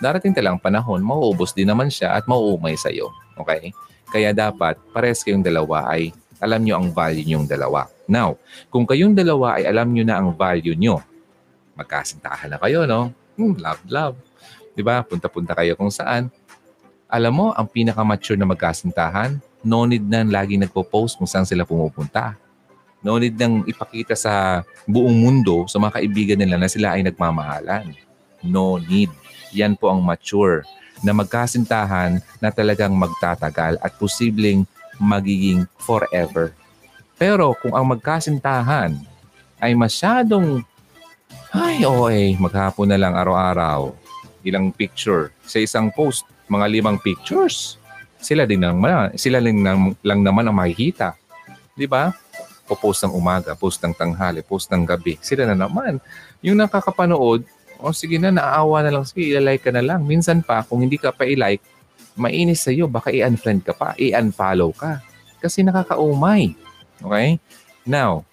[0.00, 3.08] darating talang panahon, mauubos din naman siya at mauumay sa'yo.
[3.40, 3.72] Okay?
[4.12, 7.88] Kaya dapat, pares kayong dalawa ay alam nyo ang value nyong dalawa.
[8.04, 8.36] Now,
[8.68, 11.00] kung kayong dalawa ay alam nyo na ang value nyo,
[11.76, 13.12] magkasintahan na kayo, no?
[13.36, 14.16] Hmm, love, love.
[14.76, 15.00] Di ba?
[15.04, 16.28] Punta-punta kayo kung saan.
[17.08, 22.36] Alam mo, ang pinaka-mature na magkasintahan, no need na lagi nagpo-post kung saan sila pumupunta.
[23.06, 27.94] No need nang ipakita sa buong mundo, sa mga kaibigan nila na sila ay nagmamahalan.
[28.42, 29.14] No need.
[29.54, 30.66] Yan po ang mature
[31.06, 34.66] na magkasintahan na talagang magtatagal at posibleng
[34.98, 36.50] magiging forever.
[37.14, 38.98] Pero kung ang magkasintahan
[39.62, 40.66] ay masyadong
[41.54, 43.94] ay okay, maghapon na lang araw-araw,
[44.42, 47.78] ilang picture sa isang post, mga limang pictures
[48.20, 51.14] sila din naman, sila lang, lang naman ang makikita.
[51.76, 52.10] Di ba?
[52.74, 55.14] Post ng umaga, post ng tanghali, post ng gabi.
[55.22, 56.02] Sila na naman.
[56.42, 57.46] Yung nakakapanood,
[57.78, 59.04] o oh, sige na, naaawa na lang.
[59.06, 60.02] Sige, ilalike ka na lang.
[60.02, 61.62] Minsan pa, kung hindi ka pa i-like,
[62.16, 62.88] mainis sa'yo.
[62.88, 65.04] Baka i-unfriend ka pa, i-unfollow ka.
[65.38, 66.56] Kasi nakakaumay.
[67.04, 67.36] Okay?
[67.84, 68.24] Now,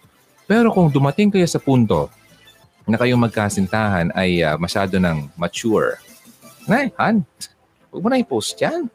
[0.48, 2.08] pero kung dumating kayo sa punto
[2.84, 6.00] na kayong magkasintahan ay uh, masyado ng mature,
[6.64, 7.28] na, han,
[7.92, 8.88] huwag mo na i-post yan.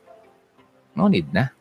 [0.96, 1.52] No need na.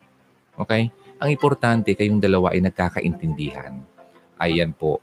[0.56, 0.88] Okay?
[1.18, 3.74] Ang importante, kayong dalawa ay nagkakaintindihan.
[4.38, 5.02] Ayan po.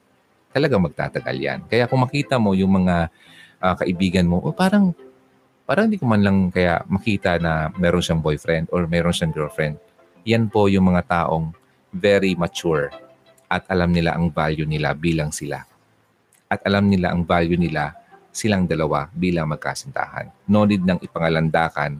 [0.55, 1.59] Talagang magtatagal yan.
[1.67, 3.11] Kaya kung makita mo yung mga
[3.59, 4.95] uh, kaibigan mo, oh, parang
[5.67, 9.75] parang hindi ko man lang kaya makita na meron siyang boyfriend or meron siyang girlfriend.
[10.23, 11.51] Yan po yung mga taong
[11.91, 12.95] very mature
[13.51, 15.67] at alam nila ang value nila bilang sila.
[16.47, 17.91] At alam nila ang value nila
[18.31, 20.31] silang dalawa bilang magkasintahan.
[20.47, 21.99] No need ng ipangalandakan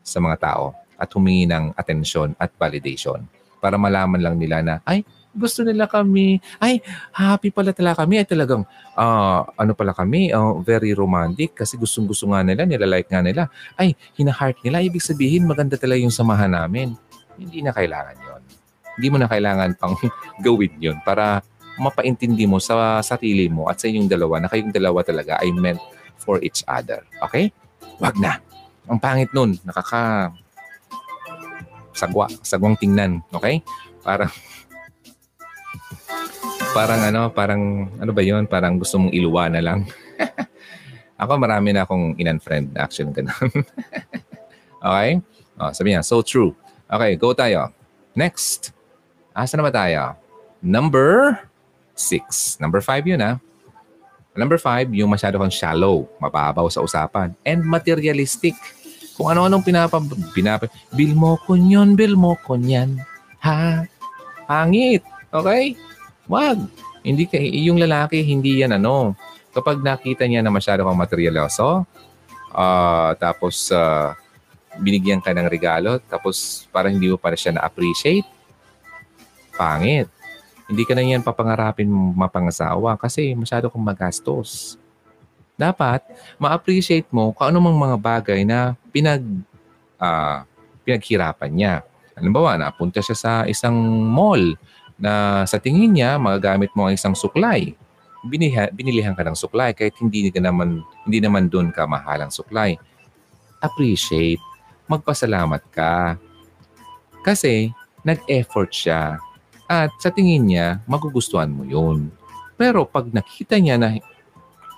[0.00, 3.33] sa mga tao at humingi ng atensyon at validation
[3.64, 5.00] para malaman lang nila na, ay,
[5.34, 6.38] gusto nila kami.
[6.62, 8.22] Ay, happy pala talaga kami.
[8.22, 8.62] Ay talagang,
[8.94, 13.42] uh, ano pala kami, uh, very romantic kasi gustong-gusto nga nila, nilalike nga nila.
[13.74, 14.84] Ay, hina-heart nila.
[14.84, 16.94] Ibig sabihin, maganda talaga yung samahan namin.
[17.34, 18.42] Hindi na kailangan yon.
[18.94, 19.98] Hindi mo na kailangan pang
[20.44, 21.42] gawin yon para
[21.74, 25.82] mapaintindi mo sa sarili mo at sa inyong dalawa na kayong dalawa talaga ay meant
[26.22, 27.02] for each other.
[27.26, 27.50] Okay?
[27.98, 28.38] Wag na.
[28.86, 29.58] Ang pangit nun.
[29.66, 30.30] Nakaka
[31.94, 33.62] sagwa, sagwang tingnan, okay?
[34.02, 34.28] Parang
[36.74, 37.62] parang ano, parang
[38.02, 38.50] ano ba 'yon?
[38.50, 39.86] Parang gusto mong iluwa na lang.
[41.22, 43.48] Ako marami na akong in-unfriend action ganun.
[44.84, 45.22] okay?
[45.54, 46.50] Oh, sabi niya, so true.
[46.90, 47.70] Okay, go tayo.
[48.18, 48.74] Next.
[49.30, 50.18] Asa na ba tayo?
[50.58, 51.38] Number
[51.94, 52.58] six.
[52.58, 53.38] Number five yun ah.
[54.34, 58.58] Number five, yung masyado kang shallow, mababaw sa usapan, and materialistic.
[59.14, 60.02] Kung ano-anong pinapa,
[60.34, 62.98] pinapa, bill mo ko yun, bill mo ko yan.
[63.38, 63.86] Ha?
[64.50, 65.06] Hangit.
[65.30, 65.78] Okay?
[66.26, 66.58] Wag.
[67.06, 69.14] Hindi ka, yung lalaki, hindi yan ano.
[69.54, 71.86] Kapag nakita niya na masyado kang materialoso,
[72.50, 74.18] uh, tapos uh,
[74.82, 78.26] binigyan ka ng regalo, tapos parang hindi mo para siya na-appreciate,
[79.54, 80.10] pangit.
[80.66, 84.80] Hindi ka na yan papangarapin mapangasawa kasi masyado kang magastos
[85.54, 86.02] dapat
[86.38, 89.22] ma-appreciate mo kung ano mang mga bagay na pinag
[90.02, 90.42] uh,
[90.82, 91.74] pinaghirapan niya.
[92.14, 93.74] Halimbawa, napunta siya sa isang
[94.06, 94.54] mall
[94.94, 97.74] na sa tingin niya magagamit mo ang isang suklay.
[98.24, 102.78] Biniha, binilihan ka ng suklay kahit hindi ka naman hindi naman doon ka mahalang suklay.
[103.58, 104.40] Appreciate,
[104.86, 106.16] magpasalamat ka.
[107.24, 107.72] Kasi
[108.04, 109.16] nag-effort siya
[109.64, 112.12] at sa tingin niya magugustuhan mo 'yun.
[112.54, 113.96] Pero pag nakita niya na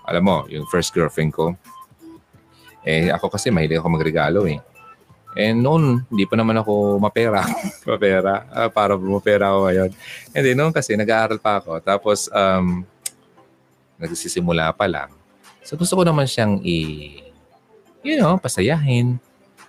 [0.06, 1.52] alam mo, yung first girlfriend ko,
[2.86, 4.62] eh ako kasi mahilig ako magregalo eh.
[5.36, 7.44] Eh noon, hindi pa naman ako mapera.
[7.90, 8.46] mapera.
[8.48, 9.90] Uh, para mapera ako ngayon.
[10.32, 11.82] Hindi, noon kasi nag-aaral pa ako.
[11.84, 12.86] Tapos, um,
[14.00, 15.12] nagsisimula pa lang.
[15.66, 17.20] So gusto ko naman siyang i,
[18.06, 19.18] you know, pasayahin.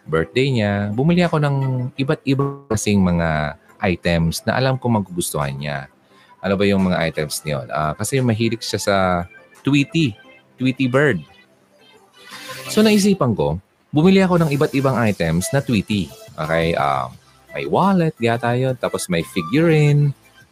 [0.07, 0.93] Birthday niya.
[0.95, 1.57] Bumili ako ng
[1.99, 5.91] iba't iba kasing mga items na alam ko magugustuhan niya.
[6.39, 7.67] Ano ba yung mga items niyo?
[7.67, 8.95] Uh, kasi mahilig siya sa
[9.67, 10.15] Tweety.
[10.58, 11.22] Tweety Bird.
[12.68, 13.62] So naisipan ko,
[13.93, 16.12] bumili ako ng iba't ibang items na Tweety.
[16.38, 17.08] Okay, uh,
[17.55, 18.76] may wallet, yata yun.
[18.76, 20.12] Tapos may figurine,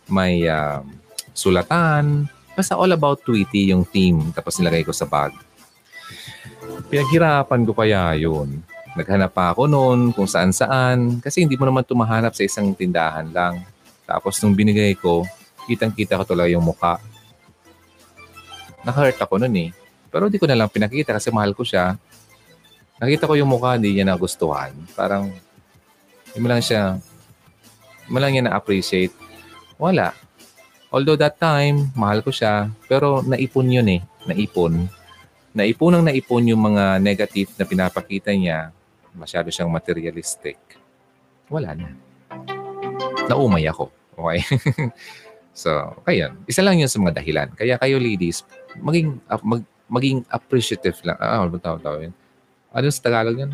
[0.09, 0.81] may uh,
[1.35, 2.29] sulatan.
[2.55, 4.31] Basta all about Tweety yung theme.
[4.31, 5.35] Tapos nilagay ko sa bag.
[6.87, 8.63] Pinaghirapan ko kaya yun.
[8.95, 13.59] Naghanap pa ako noon kung saan-saan kasi hindi mo naman tumahanap sa isang tindahan lang.
[14.07, 15.27] Tapos nung binigay ko,
[15.67, 17.01] kitang-kita ko tuloy yung muka.
[18.87, 19.69] Naka-hurt ako noon eh.
[20.15, 21.99] Pero hindi ko na lang pinakita kasi mahal ko siya.
[23.03, 24.71] Nakita ko yung mukha, hindi niya nagustuhan.
[24.95, 25.27] Parang,
[26.31, 29.11] hindi mo lang siya, hindi mo lang niya na-appreciate.
[29.75, 30.15] Wala.
[30.87, 33.99] Although that time, mahal ko siya, pero naipon yun eh.
[34.23, 34.87] Naipon.
[35.51, 38.71] Naipon ang naipon yung mga negative na pinapakita niya.
[39.11, 40.55] Masyado siyang materialistic.
[41.51, 41.91] Wala na.
[43.27, 43.91] Naumay ako.
[44.15, 44.39] Okay?
[45.67, 45.75] so,
[46.07, 47.51] kaya, isa lang yun sa mga dahilan.
[47.51, 48.47] Kaya kayo ladies,
[48.79, 51.17] maging, uh, mag, maging appreciative lang.
[51.21, 52.15] Ah, ano tawag tawag yun?
[52.73, 53.51] Ano sa Tagalog yun?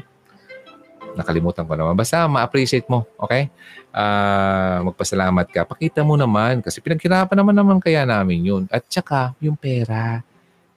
[1.11, 1.93] Nakalimutan ko naman.
[1.97, 3.51] Basta ma-appreciate mo, okay?
[3.91, 5.67] Uh, magpasalamat ka.
[5.67, 8.63] Pakita mo naman kasi pinaghirapan naman naman kaya namin yun.
[8.71, 10.23] At saka, yung pera.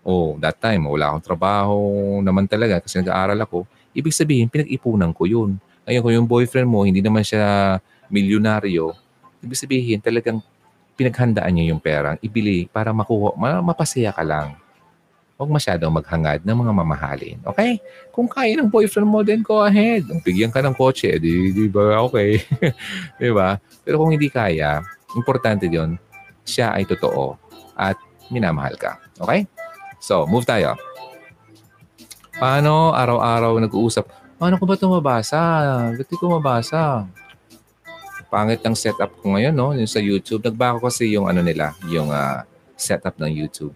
[0.02, 1.78] Oh, that time, wala akong trabaho
[2.20, 3.64] naman talaga kasi nag-aaral ako.
[3.94, 5.56] Ibig sabihin, pinag-ipunan ko yun.
[5.86, 7.78] Ngayon, kung yung boyfriend mo, hindi naman siya
[8.10, 8.92] milyonaryo,
[9.40, 10.40] ibig sabihin, talagang
[10.98, 14.56] pinaghandaan niya yung pera, ibili para makuha, mapasaya ka lang.
[15.34, 17.38] Huwag masyadong maghangad ng mga mamahalin.
[17.42, 17.82] Okay?
[18.14, 20.06] Kung kaya ng boyfriend mo, then go ahead.
[20.06, 22.38] Ang bigyan ka ng kotse, di, di ba okay?
[23.20, 23.58] di ba?
[23.82, 24.78] Pero kung hindi kaya,
[25.18, 25.98] importante yon
[26.46, 27.34] siya ay totoo
[27.74, 27.98] at
[28.30, 29.02] minamahal ka.
[29.18, 29.50] Okay?
[29.98, 30.78] So, move tayo.
[32.38, 34.06] Paano araw-araw nag-uusap?
[34.38, 35.38] Paano ko ba ito mabasa?
[35.98, 37.10] Ba't ko mabasa?
[38.30, 39.74] Pangit ang setup ko ngayon, no?
[39.74, 40.46] Yung sa YouTube.
[40.46, 42.42] Nagbago kasi yung ano nila, yung uh,
[42.78, 43.74] setup ng YouTube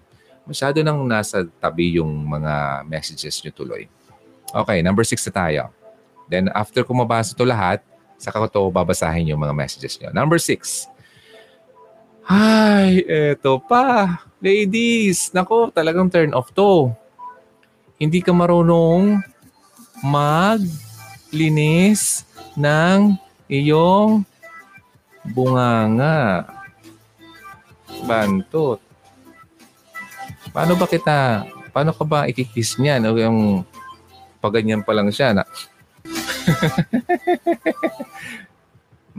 [0.48, 3.84] masyado nang nasa tabi yung mga messages nyo tuloy.
[4.48, 5.68] Okay, number six na tayo.
[6.24, 7.84] Then after ko mabasa ito lahat,
[8.16, 10.08] saka ko ito babasahin yung mga messages nyo.
[10.16, 10.88] Number six.
[12.24, 14.20] Ay, eto pa.
[14.40, 16.92] Ladies, nako, talagang turn off to.
[18.00, 19.20] Hindi ka marunong
[20.00, 20.72] maglinis
[22.56, 23.16] ng
[23.48, 24.24] iyong
[25.32, 26.44] bunganga.
[28.04, 28.87] Bantot.
[30.54, 33.06] Paano ba kita, paano ka ba ikikiss niyan?
[33.08, 33.64] O yung
[34.38, 35.42] paganyan pa lang siya na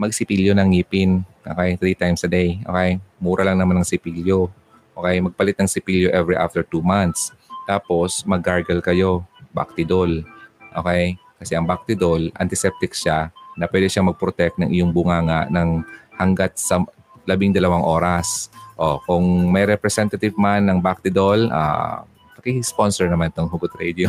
[0.00, 1.20] magsipilyo ng ngipin.
[1.44, 1.76] Okay?
[1.76, 2.56] Three times a day.
[2.64, 2.96] Okay?
[3.20, 4.48] Mura lang naman ng sipilyo.
[4.96, 5.20] Okay?
[5.20, 7.36] Magpalit ng sipilyo every after two months.
[7.68, 9.28] Tapos, mag-gargle kayo.
[9.52, 10.24] Bactidol.
[10.72, 11.20] Okay?
[11.36, 13.28] Kasi ang Bactidol, antiseptic siya
[13.60, 15.84] na pwede siyang mag-protect ng iyong bunganga ng
[16.16, 16.80] hanggat sa
[17.28, 18.48] labing dalawang oras.
[18.80, 22.00] Oh, kung may representative man ng Bactidol, uh,
[22.40, 24.08] paki-sponsor naman itong Hugot Radio.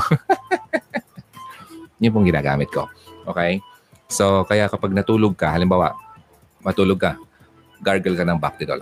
[2.00, 2.88] Yun pong ginagamit ko.
[3.28, 3.60] Okay?
[4.08, 5.92] So, kaya kapag natulog ka, halimbawa,
[6.64, 7.20] matulog ka,
[7.84, 8.80] gargle ka ng Bactidol.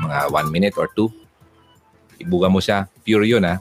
[0.00, 1.12] Mga one minute or two.
[2.16, 2.88] Ibuga mo siya.
[3.04, 3.60] Pure yun, ha?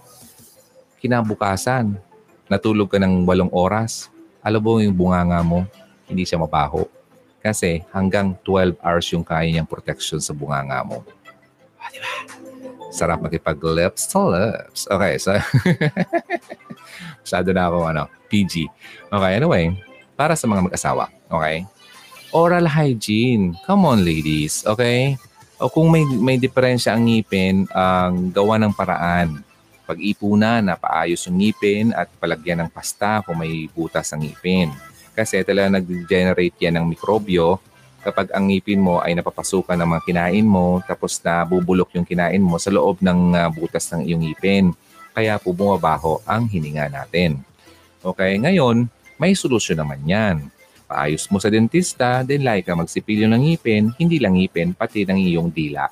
[1.04, 2.00] Kinabukasan,
[2.48, 4.08] natulog ka ng walong oras.
[4.40, 5.68] Alam mo yung bunganga mo,
[6.08, 6.88] hindi siya mabaho.
[7.40, 11.08] Kasi hanggang 12 hours yung kaya niyang protection sa bunganga mo.
[11.80, 12.12] Ah, di ba?
[12.92, 14.90] Sarap makipag-lips to lips.
[14.92, 15.32] Okay, so...
[17.24, 18.68] Masyado na ako, ano, PG.
[19.08, 19.72] Okay, anyway,
[20.20, 21.64] para sa mga mag-asawa, okay?
[22.36, 23.56] Oral hygiene.
[23.64, 25.16] Come on, ladies, okay?
[25.62, 29.46] O kung may, may diferensya ang ngipin, ang gawa ng paraan.
[29.88, 34.70] Pag-ipunan na paayos yung ngipin at palagyan ng pasta kung may butas ang ngipin
[35.20, 37.60] kasi talaga nag-generate yan ng mikrobyo
[38.00, 42.40] kapag ang ngipin mo ay napapasukan ng mga kinain mo tapos na bubulok yung kinain
[42.40, 44.72] mo sa loob ng uh, butas ng iyong ngipin.
[45.12, 47.44] Kaya po bumabaho ang hininga natin.
[48.00, 48.88] Okay, ngayon,
[49.20, 50.48] may solusyon naman yan.
[50.88, 55.20] Paayos mo sa dentista, then like ka magsipilyo ng ngipin, hindi lang ngipin, pati ng
[55.20, 55.92] iyong dila.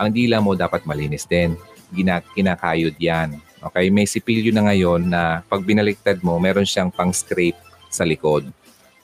[0.00, 1.52] Ang dila mo dapat malinis din.
[1.92, 3.36] Gina- kinakayod yan.
[3.60, 8.48] Okay, may sipilyo na ngayon na pag binaliktad mo, meron siyang pang-scrape sa likod.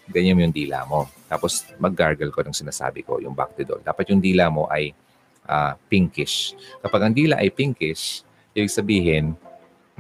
[0.09, 1.05] Ganyan yung dila mo.
[1.29, 3.85] Tapos mag-gargle ko ng sinasabi ko, yung Bactidol.
[3.85, 4.97] Dapat yung dila mo ay
[5.45, 6.57] uh, pinkish.
[6.81, 8.25] Kapag ang dila ay pinkish,
[8.57, 9.37] ibig sabihin,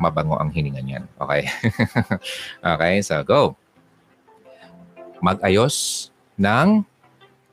[0.00, 1.04] mabango ang hininga niyan.
[1.20, 1.42] Okay?
[2.72, 3.52] okay, so go.
[5.20, 6.08] Mag-ayos
[6.40, 6.80] ng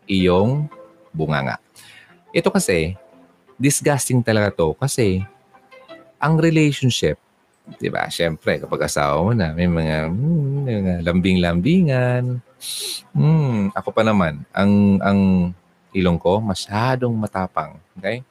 [0.07, 0.71] iyong
[1.11, 1.59] bunganga.
[2.31, 2.95] Ito kasi,
[3.55, 5.23] disgusting talaga to kasi
[6.19, 7.15] ang relationship
[7.77, 8.07] 'di ba?
[8.09, 10.09] Syempre, kapag asawa mo na, may mga,
[10.65, 12.39] mga lambing-lambingan.
[13.13, 15.19] Hmm, ako pa naman, ang ang
[15.95, 18.21] ilong ko masyadong matapang, okay?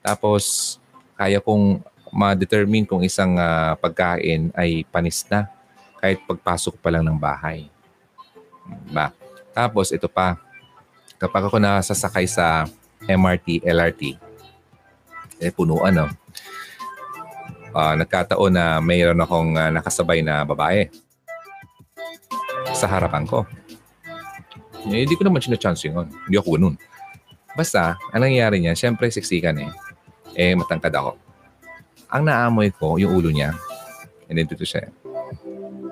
[0.00, 0.76] Tapos
[1.18, 1.82] kaya kong
[2.14, 5.50] ma-determine kung isang uh, pagkain ay panis na
[5.98, 7.68] kahit pagpasok pa lang ng bahay.
[8.88, 9.12] Ba?
[9.52, 10.38] Tapos ito pa,
[11.18, 12.64] kapag ako nasasakay sa
[13.02, 14.02] MRT, LRT,
[15.42, 16.06] eh punuan no.
[17.74, 20.88] Uh, nagkataon na mayroon akong uh, nakasabay na babae
[22.72, 23.44] sa harapan ko.
[24.88, 26.06] Eh, hindi ko naman sinachance yun.
[26.28, 26.76] Hindi ako ganun.
[27.58, 29.70] Basta, ang nangyayari niya, syempre siksikan eh.
[30.38, 31.18] Eh, matangkad ako.
[32.14, 33.52] Ang naamoy ko, yung ulo niya.
[34.30, 34.88] And then dito siya.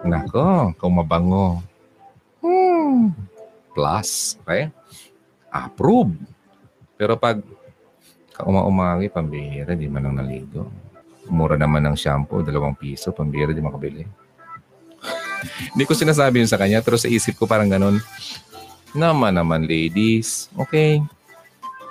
[0.07, 1.61] Nako, kung mabango.
[2.39, 3.11] Hmm.
[3.75, 4.39] Plus.
[4.47, 4.71] Okay?
[5.51, 6.15] Approve.
[6.95, 7.43] Pero pag
[8.37, 10.71] kauma-umagi, pambihira, di man lang naligo.
[11.27, 14.03] Mura naman ng shampoo, dalawang piso, pambihira, di makabili.
[15.73, 18.01] Hindi ko sinasabi yun sa kanya, pero sa isip ko parang ganun.
[18.97, 20.49] Naman naman, ladies.
[20.57, 21.05] Okay.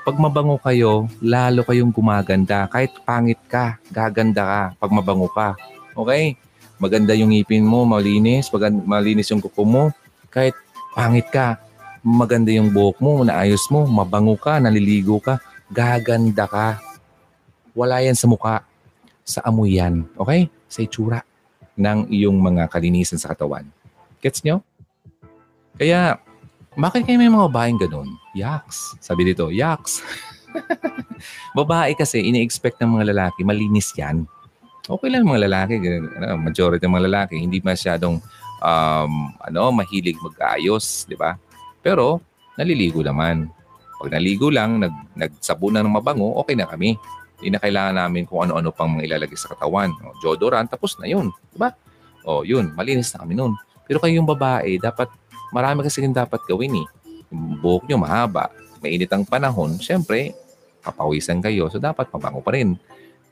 [0.05, 2.69] Pag mabango kayo, lalo kayong gumaganda.
[2.69, 5.57] Kahit pangit ka, gaganda ka pag mabango ka.
[5.97, 6.37] Okay?
[6.77, 8.53] Maganda yung ngipin mo, malinis,
[8.85, 9.83] malinis yung kuko mo.
[10.29, 10.53] Kahit
[10.93, 11.57] pangit ka,
[12.05, 15.41] maganda yung buhok mo, naayos mo, mabango ka, naliligo ka,
[15.73, 16.77] gaganda ka.
[17.73, 18.61] Wala yan sa muka.
[19.25, 20.05] Sa amoy yan.
[20.15, 20.47] Okay?
[20.69, 21.25] Sa itsura
[21.75, 23.67] ng iyong mga kalinisan sa katawan.
[24.23, 24.63] Gets nyo?
[25.75, 26.21] Kaya,
[26.79, 28.15] bakit kayo may mga babaeng ganun?
[28.31, 28.95] Yaks.
[29.03, 29.99] Sabi dito, yaks.
[31.57, 34.23] Babae kasi, ini-expect ng mga lalaki, malinis yan.
[34.85, 38.21] Okay lang mga lalaki, ano, majority ng mga lalaki, hindi masyadong
[38.61, 41.35] um, ano, mahilig mag-ayos, di ba?
[41.83, 42.21] Pero,
[42.55, 43.51] naliligo naman.
[43.99, 46.95] Pag naligo lang, nag, nagsabunan ng mabango, okay na kami.
[47.39, 49.91] Hindi na kailangan namin kung ano-ano pang mga ilalagay sa katawan.
[50.03, 51.31] O, deodorant, tapos na yun.
[51.51, 51.75] Di ba?
[52.23, 53.53] O, yun, malinis na kami nun.
[53.85, 55.11] Pero kayong babae, dapat
[55.53, 56.87] marami kasi rin dapat gawin eh.
[57.29, 58.49] Yung buhok nyo mahaba,
[58.81, 60.33] mainit ang panahon, syempre,
[60.81, 61.69] papawisan kayo.
[61.69, 62.79] So, dapat mabango pa rin.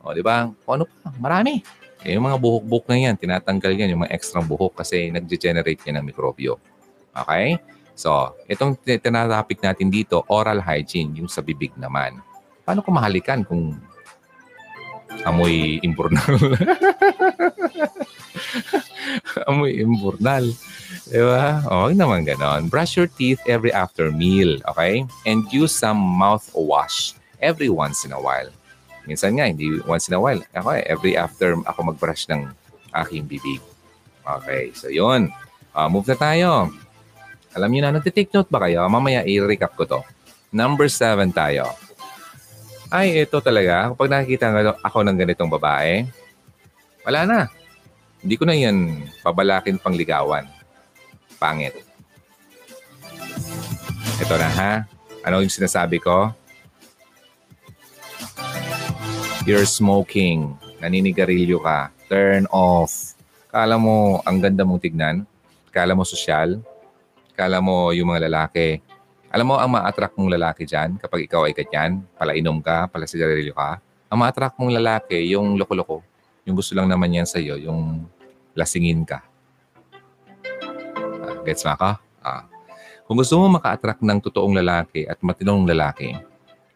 [0.03, 0.51] O, di ba?
[0.51, 1.09] Ano pa?
[1.17, 1.63] Marami.
[2.03, 6.03] Eh, yung mga buhok-buhok na yan, tinatanggal yan, yung mga extra buhok kasi nag-generate yan
[6.03, 6.59] ng mikrobyo.
[7.15, 7.55] Okay?
[7.95, 12.19] So, itong tinatopic natin dito, oral hygiene, yung sa bibig naman.
[12.67, 13.77] Paano ko mahalikan kung
[15.21, 16.33] amoy imburnal?
[19.49, 20.49] amoy imburnal.
[21.09, 21.61] Diba?
[21.69, 22.73] O, huwag naman ganon.
[22.73, 25.05] Brush your teeth every after meal, okay?
[25.29, 28.49] And use some mouthwash every once in a while.
[29.03, 30.39] Minsan nga, hindi once in a while.
[30.55, 32.47] Ako eh, every after ako mag-brush ng
[32.95, 33.59] aking bibig.
[34.23, 35.27] Okay, so yun.
[35.75, 36.71] Uh, move na tayo.
[37.53, 38.87] Alam niyo na, nagtitake note ba kayo?
[38.87, 40.01] Mamaya i-recap ko to.
[40.55, 41.67] Number seven tayo.
[42.93, 43.89] Ay, ito talaga.
[43.89, 44.53] Kapag nakikita
[44.85, 46.05] ako ng ganitong babae,
[47.01, 47.39] wala na.
[48.21, 50.45] Hindi ko na yan pabalakin pang ligawan.
[51.41, 51.73] Pangit.
[54.21, 54.73] Ito na ha.
[55.25, 56.29] Ano yung sinasabi ko?
[59.49, 60.53] You're smoking.
[60.77, 61.89] Naninigarilyo ka.
[62.05, 63.17] Turn off.
[63.49, 65.25] Kala mo ang ganda mong tignan.
[65.73, 66.61] Kala mo sosyal.
[67.33, 68.85] Kala mo yung mga lalaki.
[69.33, 73.57] Alam mo ang ma-attract mong lalaki dyan kapag ikaw ay ganyan, palainom ka, pala sigarilyo
[73.57, 73.81] ka.
[74.13, 76.05] Ang ma-attract mong lalaki, yung loko-loko.
[76.45, 78.05] Yung gusto lang naman yan sa'yo, yung
[78.53, 79.25] lasingin ka.
[81.25, 81.97] Uh, gets mo ka?
[82.21, 82.45] Ah.
[83.09, 86.13] Kung gusto mo maka-attract ng totoong lalaki at matinong lalaki,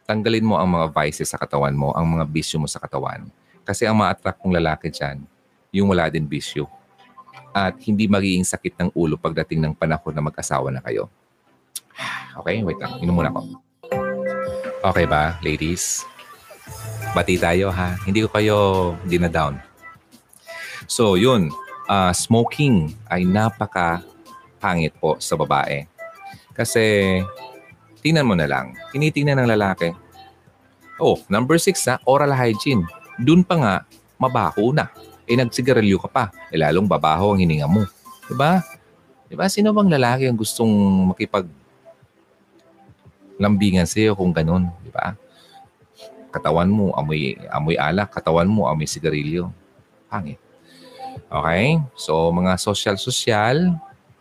[0.09, 3.29] tanggalin mo ang mga vices sa katawan mo, ang mga bisyo mo sa katawan.
[3.69, 5.21] Kasi ang ma-attract mong lalaki dyan,
[5.69, 6.65] yung wala din bisyo.
[7.53, 11.05] At hindi magiging sakit ng ulo pagdating ng panahon na mag-asawa na kayo.
[12.37, 13.01] Okay, wait lang.
[13.01, 13.57] Inom muna ako.
[14.85, 16.05] Okay ba, ladies?
[17.17, 17.97] Bati tayo ha.
[18.05, 18.57] Hindi ko kayo
[19.09, 19.57] dinadown.
[20.85, 21.49] So, yun
[21.89, 24.03] uh, smoking ay napaka
[24.61, 25.87] pangit po sa babae.
[26.53, 27.17] Kasi,
[28.03, 29.93] tingnan mo na lang, tinitingnan ng lalaki.
[30.97, 32.85] Oh, number six ha, oral hygiene.
[33.17, 33.75] Doon pa nga,
[34.17, 34.89] mabaho na.
[35.27, 36.23] Eh, nagsigarilyo ka pa.
[36.49, 37.85] Eh, lalong babaho ang hininga mo.
[38.25, 38.63] Diba?
[39.27, 39.45] Diba?
[39.51, 40.71] Sino bang lalaki ang gustong
[41.13, 41.45] makipag
[43.37, 44.69] lambingan sa'yo kung ganun?
[44.81, 45.13] Diba?
[46.33, 48.13] Katawan mo, amoy, amoy alak.
[48.13, 49.49] Katawan mo, amoy sigarilyo.
[50.11, 50.37] Pangit.
[51.31, 51.81] Okay?
[51.97, 53.73] So, mga social-social,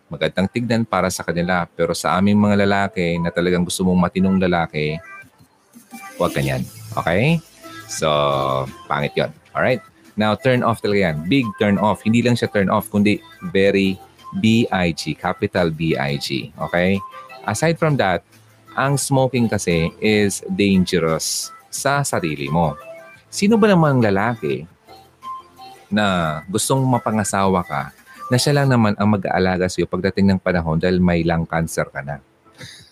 [0.08, 1.66] magandang tignan para sa kanila.
[1.76, 4.96] Pero sa aming mga lalaki na talagang gusto mong matinong lalaki,
[6.16, 6.62] huwag ganyan.
[6.96, 7.42] Okay?
[7.90, 8.08] So,
[8.86, 9.30] pangit yon.
[9.52, 9.82] Alright?
[10.16, 11.28] Now, turn off talaga yan.
[11.28, 12.00] Big turn off.
[12.00, 13.20] Hindi lang siya turn off, kundi
[13.52, 14.00] very
[14.40, 15.20] B-I-G.
[15.20, 16.56] Capital B-I-G.
[16.56, 16.96] Okay?
[17.44, 18.24] Aside from that,
[18.76, 22.76] ang smoking kasi is dangerous sa sarili mo.
[23.32, 24.68] Sino ba namang lalaki
[25.88, 27.82] na gustong mapangasawa ka,
[28.28, 31.88] na siya lang naman ang mag-aalaga sa iyo pagdating ng panahon dahil may lung cancer
[31.88, 32.20] ka na.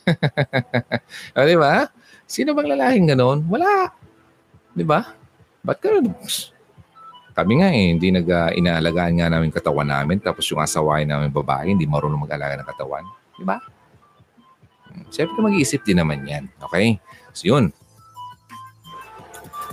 [1.37, 1.91] o, di ba?
[2.25, 3.45] Sino bang lalaking ganoon?
[3.51, 3.91] Wala.
[4.73, 5.05] Di ba?
[5.65, 5.91] Ba't ka
[7.35, 11.83] kami nga eh, hindi nag-inaalagaan nga namin katawan namin tapos yung asawain namin babae, hindi
[11.83, 13.05] marunong mag-alaga ng katawan.
[13.35, 13.59] Di ba?
[15.11, 16.51] Siyempre mag-iisip din naman yan.
[16.71, 16.99] Okay?
[17.35, 17.75] So yun.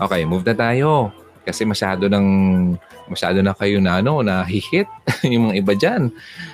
[0.01, 1.13] Okay, move na tayo.
[1.41, 2.27] Kasi masyado ng
[3.11, 4.87] masyado na kayo na ano, na hihit
[5.31, 6.03] yung mga iba diyan.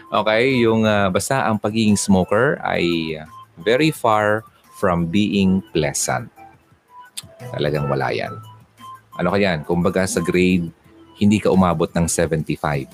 [0.10, 3.16] Okay, yung uh, basta ang pagiging smoker ay
[3.62, 4.42] very far
[4.80, 6.30] from being pleasant.
[7.54, 8.34] Talagang wala yan.
[9.18, 9.66] Ano kaya yan?
[9.66, 10.70] Kumbaga sa grade,
[11.18, 12.86] hindi ka umabot ng 75.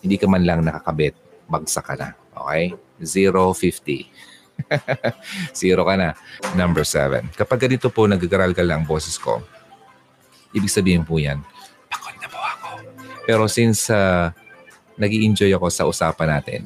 [0.00, 1.18] Hindi ka man lang nakakabit,
[1.50, 2.08] bagsak ka na.
[2.34, 2.74] Okay?
[3.02, 4.06] 050.
[5.60, 6.16] Zero ka na.
[6.54, 7.28] Number seven.
[7.34, 9.42] Kapag ganito po nagagaral-gal lang boses ko,
[10.52, 11.42] ibig sabihin po yan,
[11.90, 12.68] pagod na po ako.
[13.24, 14.30] Pero since uh,
[15.00, 16.62] nag enjoy ako sa usapan natin,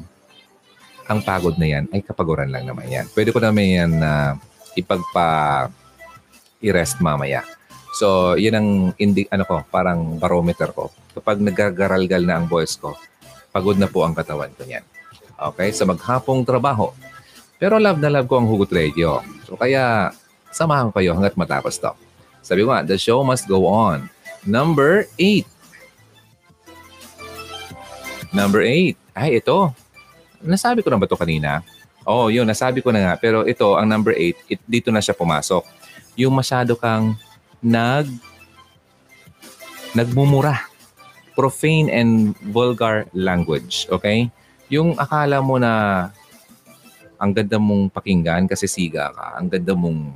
[1.05, 3.07] ang pagod na yan ay kapaguran lang naman yan.
[3.13, 5.69] Pwede ko naman yan na uh, ipagpa
[6.65, 7.45] i-rest mamaya.
[7.95, 8.69] So, yan ang
[8.99, 10.91] indi, ano ko, parang barometer ko.
[11.15, 12.99] Kapag nagagaralgal na ang voice ko,
[13.55, 14.83] pagod na po ang katawan ko niyan.
[15.39, 15.71] Okay?
[15.71, 16.91] Sa so maghapong trabaho.
[17.65, 19.25] Pero love na love ko ang Hugot Radio.
[19.49, 20.13] So, kaya
[20.53, 21.97] samahan kayo hanggat matapos to.
[22.45, 24.05] Sabi ko nga, the show must go on.
[24.45, 25.49] Number 8.
[28.37, 29.17] Number 8.
[29.17, 29.73] Ay, ito.
[30.45, 31.65] Nasabi ko na ba to kanina?
[32.05, 33.15] Oh, yun, nasabi ko na nga.
[33.17, 35.65] Pero ito, ang number 8, it, dito na siya pumasok.
[36.21, 37.17] Yung masyado kang
[37.65, 38.13] nag
[39.97, 40.69] nagmumura.
[41.33, 44.29] Profane and vulgar language, okay?
[44.69, 46.13] Yung akala mo na
[47.25, 50.13] ang ganda mong pakinggan kasi siga ka, ang ganda mong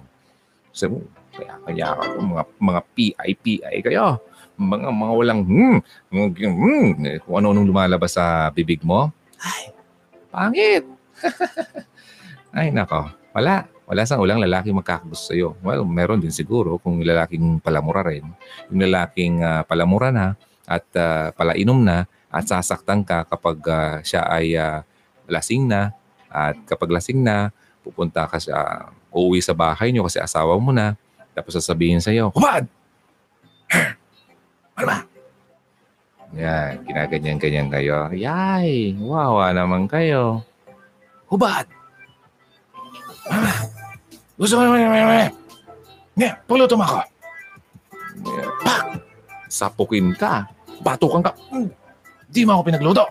[0.92, 1.00] mo,
[1.32, 4.20] kaya kaya ka, mga mga PI PI kayo.
[4.58, 5.78] Mga mga walang hmm,
[6.10, 6.88] hmm,
[7.22, 9.08] kung ano-anong lumalabas sa bibig mo.
[9.38, 9.70] Ay,
[10.34, 10.84] pangit.
[12.58, 13.06] Ay, nako.
[13.32, 13.70] Wala.
[13.88, 15.56] Wala sa ulang lalaki magkakagusto sa'yo.
[15.64, 18.26] Well, meron din siguro kung lalaking palamura rin.
[18.68, 20.36] Yung lalaking uh, palamura na
[20.68, 24.84] at uh, palainom na at sasaktan ka kapag uh, siya ay uh,
[25.24, 25.96] lasing na
[26.28, 27.50] at kapag lasing na,
[27.80, 30.94] pupunta ka sa, uuwi sa bahay niyo kasi asawa mo na.
[31.32, 32.68] Tapos sasabihin sa'yo, Hubad!
[34.78, 34.98] ano ba?
[36.36, 38.12] Yan, ginaganyan-ganyan kayo.
[38.12, 40.44] Yay, wawa naman kayo.
[41.32, 41.64] Hubad!
[43.28, 43.48] Ano
[44.38, 45.34] gusto mo naman naman.
[46.14, 46.98] Nga, puluto mo ako.
[48.62, 48.84] Pak!
[49.50, 50.46] Sapukin ka.
[50.78, 51.32] Batukan ka.
[51.50, 51.66] Hmm.
[52.30, 53.04] Di mo ako pinagluto.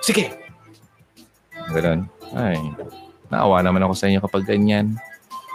[0.00, 0.32] Sige.
[1.68, 2.19] Ganun.
[2.34, 2.58] Ay,
[3.30, 4.94] naawa naman ako sa inyo kapag ganyan.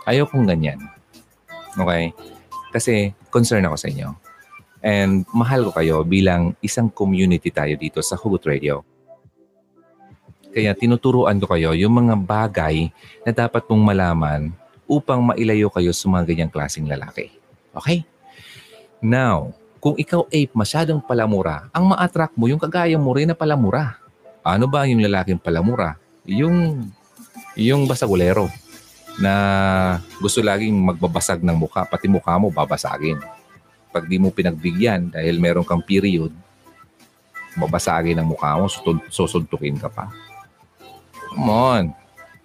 [0.04, 0.80] Ayaw kong ganyan.
[1.76, 2.12] Okay?
[2.76, 4.10] Kasi concern ako sa inyo.
[4.86, 8.86] And mahal ko kayo bilang isang community tayo dito sa Hugot Radio.
[10.56, 12.88] Kaya tinuturuan ko kayo yung mga bagay
[13.28, 14.42] na dapat mong malaman
[14.88, 17.34] upang mailayo kayo sa mga ganyang klaseng lalaki.
[17.76, 18.06] Okay?
[19.04, 19.52] Now,
[19.84, 24.00] kung ikaw ay masyadong palamura, ang ma-attract mo yung kagaya mo rin na palamura.
[24.46, 25.98] Ano ba yung lalaking palamura?
[26.26, 26.90] Yung,
[27.54, 28.50] yung basagulero
[29.22, 29.34] na
[30.20, 33.22] gusto laging magbabasag ng mukha, pati mukha mo babasagin.
[33.96, 36.34] Pag di mo pinagbigyan dahil meron kang period,
[37.56, 38.68] babasagin ang mukha mo,
[39.08, 40.12] susuntukin ka pa.
[41.32, 41.84] Come on.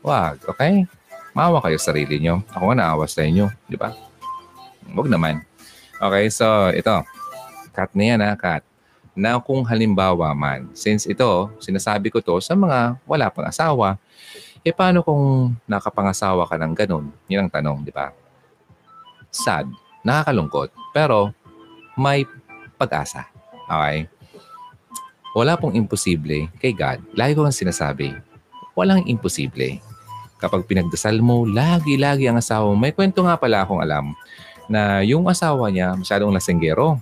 [0.00, 0.86] Wag, okay?
[1.34, 2.42] Maawa kayo sa sarili nyo.
[2.54, 3.50] Ako nga naawa sa inyo.
[3.66, 3.94] Di ba?
[4.90, 5.42] Huwag naman.
[6.00, 6.94] Okay, so ito.
[7.70, 8.64] Cut na yan ha, cut.
[9.16, 13.98] Na kung halimbawa man, since ito, sinasabi ko to sa mga wala pang asawa,
[14.62, 17.10] eh paano kung nakapangasawa ka ng ganun?
[17.26, 18.12] Yan ang tanong, di ba?
[19.32, 19.66] Sad.
[20.06, 20.72] Nakakalungkot.
[20.94, 21.32] Pero
[21.98, 22.24] may
[22.78, 23.28] pag-asa.
[23.66, 24.08] Okay?
[25.36, 27.02] Wala pong imposible kay God.
[27.14, 28.14] Lagi ko ang sinasabi,
[28.74, 29.78] walang imposible
[30.40, 32.74] kapag pinagdasal mo, lagi-lagi ang asawa mo.
[32.80, 34.16] May kwento nga pala akong alam
[34.66, 36.96] na yung asawa niya masyadong lasenggero.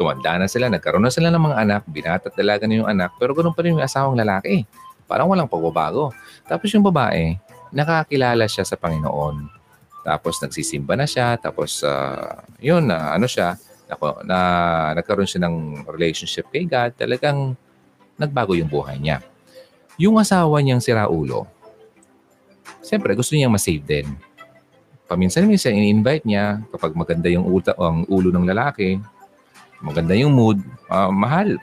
[0.00, 3.12] Tumanda na sila, nagkaroon na sila ng mga anak, binat at dalaga na yung anak,
[3.20, 4.64] pero ganoon pa rin yung asawang lalaki.
[5.04, 6.08] Parang walang pagbabago.
[6.48, 7.36] Tapos yung babae,
[7.68, 9.44] nakakilala siya sa Panginoon.
[10.00, 13.60] Tapos nagsisimba na siya, tapos uh, yun, na uh, ano siya,
[13.92, 13.94] na,
[14.24, 14.38] na
[14.96, 17.52] nagkaroon siya ng relationship kay God, talagang
[18.16, 19.20] nagbago yung buhay niya.
[20.00, 21.44] Yung asawa niyang si Raulo,
[22.80, 24.08] siyempre gusto niya ma-save din.
[25.04, 28.96] Paminsan-minsan ini-invite niya kapag maganda yung uta, ang ulo ng lalaki,
[29.80, 31.56] maganda yung mood, uh, mahal.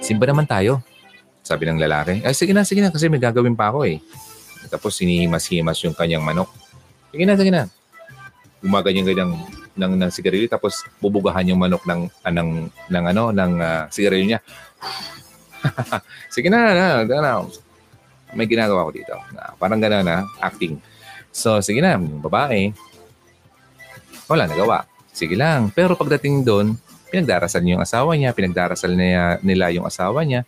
[0.00, 0.80] Simba naman tayo,
[1.44, 2.24] sabi ng lalaki.
[2.24, 4.00] Ay, sige na, sige na, kasi may gagawin pa ako eh.
[4.68, 6.48] Tapos sinihimas-himas yung kanyang manok.
[7.12, 7.68] Sige na, sige na.
[8.60, 9.36] Gumaganyan-ganyan
[9.76, 14.36] ng, ng sigarilyo tapos bubugahan yung manok ng uh, ng ng ano ng uh, sigarilyo
[14.36, 14.40] niya.
[16.34, 17.32] sige na, na, na, na
[18.34, 19.14] may ginagawa ko dito.
[19.34, 20.78] Na parang gano'n na, acting.
[21.30, 22.74] So, sige na, yung babae,
[24.26, 24.86] wala nagawa.
[25.10, 25.70] Sige lang.
[25.74, 26.78] Pero pagdating doon,
[27.10, 30.46] pinagdarasal niya yung asawa niya, pinagdarasal niya, nila yung asawa niya.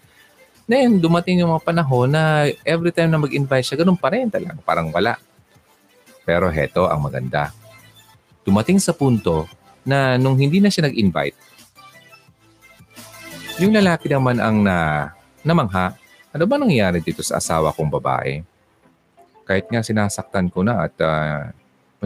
[0.71, 4.55] Then, dumating yung mga panahon na every time na mag-invite siya, ganun pa rin talaga.
[4.63, 5.19] Parang wala.
[6.23, 7.51] Pero heto ang maganda.
[8.47, 9.51] Dumating sa punto
[9.83, 11.35] na nung hindi na siya nag-invite,
[13.59, 15.11] yung lalaki naman ang na,
[15.43, 15.99] namangha,
[16.33, 18.41] ano ba nangyayari dito sa asawa kong babae?
[19.45, 21.51] Kahit nga sinasaktan ko na at uh,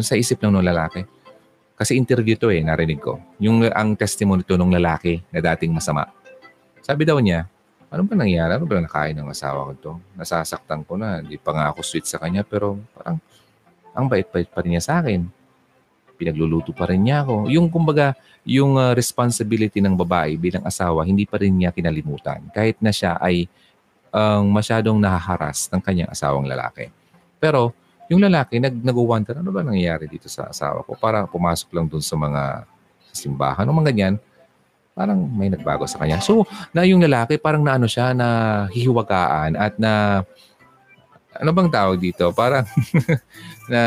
[0.02, 1.06] sa isip ng nung lalaki.
[1.76, 3.20] Kasi interview to eh, narinig ko.
[3.36, 6.08] Yung ang testimony to nung lalaki na dating masama.
[6.80, 7.44] Sabi daw niya,
[7.92, 8.50] ano ba nangyari?
[8.56, 9.92] Ano ba nakain ng asawa ko to?
[10.16, 11.20] Nasasaktan ko na.
[11.20, 13.20] Hindi pa nga ako sweet sa kanya pero parang
[13.92, 15.28] ang bait-bait pa rin niya sa akin.
[16.16, 17.52] Pinagluluto pa rin niya ako.
[17.52, 18.16] Yung kumbaga,
[18.48, 22.40] yung uh, responsibility ng babae bilang asawa, hindi pa rin niya kinalimutan.
[22.56, 23.44] Kahit na siya ay
[24.16, 26.88] ang masyadong nahaharas ng kanyang asawang lalaki.
[27.36, 27.76] Pero
[28.06, 30.94] yung lalaki, nag nag-wonder, ano ba nangyayari dito sa asawa ko?
[30.94, 32.66] Para pumasok lang dun sa mga
[33.10, 34.14] simbahan o mga ganyan,
[34.96, 36.24] parang may nagbago sa kanya.
[36.24, 38.26] So, na yung lalaki, parang naano siya, na
[38.72, 40.24] hihiwagaan at na,
[41.36, 42.32] ano bang tawag dito?
[42.32, 42.64] Parang,
[43.72, 43.80] na,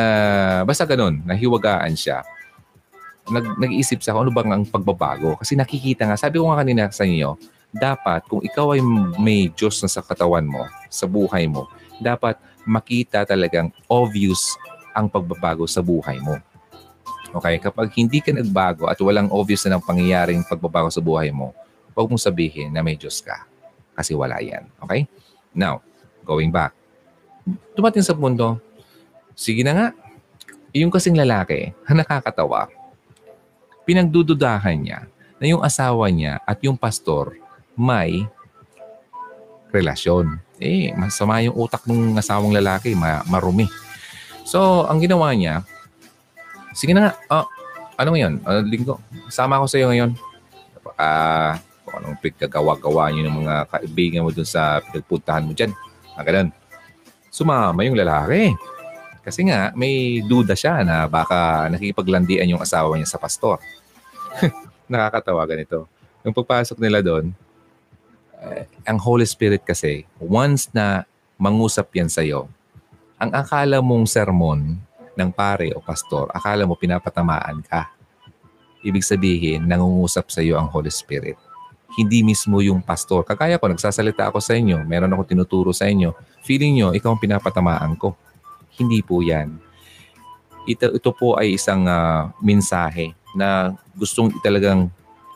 [0.67, 2.21] basta ganun, nahiwagaan siya.
[3.29, 5.37] Nag, nag-iisip sa ano bang ang pagbabago.
[5.41, 7.37] Kasi nakikita nga, sabi ko nga kanina sa inyo,
[7.73, 8.81] dapat kung ikaw ay
[9.17, 11.69] may Diyos na sa katawan mo, sa buhay mo,
[12.01, 14.57] dapat makita talagang obvious
[14.95, 16.39] ang pagbabago sa buhay mo.
[17.35, 17.61] Okay?
[17.61, 21.53] Kapag hindi ka nagbago at walang obvious na ng pangyayaring pagbabago sa buhay mo,
[21.93, 23.45] huwag mong sabihin na may Diyos ka.
[23.93, 24.65] Kasi wala yan.
[24.81, 25.05] Okay?
[25.53, 25.83] Now,
[26.25, 26.73] going back.
[27.73, 28.61] Dumating sa mundo,
[29.33, 29.87] sige na nga,
[30.73, 32.69] yung kasing lalaki, nakakatawa,
[33.89, 34.99] pinagdududahan niya
[35.41, 37.33] na yung asawa niya at yung pastor
[37.73, 38.27] may
[39.71, 43.65] relasyon eh, masama yung utak ng asawang lalaki, ma- marumi.
[44.43, 45.63] So, ang ginawa niya,
[46.75, 47.47] sige na nga, oh,
[47.99, 48.33] ano ngayon?
[48.43, 48.95] Uh, linggo,
[49.31, 50.11] sama ako sa iyo ngayon.
[50.99, 51.53] Ah, uh,
[51.89, 55.73] kung anong pagkagawa-gawa niyo ng mga kaibigan mo dun sa pinagpuntahan mo dyan.
[56.13, 56.53] Ah, ganun.
[57.33, 58.53] Sumama yung lalaki.
[59.25, 63.57] Kasi nga, may duda siya na baka nakikipaglandian yung asawa niya sa pastor.
[64.91, 65.89] Nakakatawa ganito.
[66.21, 67.33] Yung pagpasok nila doon,
[68.87, 71.03] ang Holy Spirit kasi, once na
[71.35, 72.47] mangusap yan sa'yo,
[73.19, 74.79] ang akala mong sermon
[75.13, 77.91] ng pare o pastor, akala mo pinapatamaan ka.
[78.79, 81.35] Ibig sabihin, nangungusap sa iyo ang Holy Spirit.
[81.99, 83.27] Hindi mismo yung pastor.
[83.27, 86.15] Kagaya ko, nagsasalita ako sa inyo, meron ako tinuturo sa inyo,
[86.47, 88.15] feeling nyo, ikaw ang pinapatamaan ko.
[88.79, 89.59] Hindi po yan.
[90.63, 94.87] Ito, ito po ay isang uh, mensahe na gustong talagang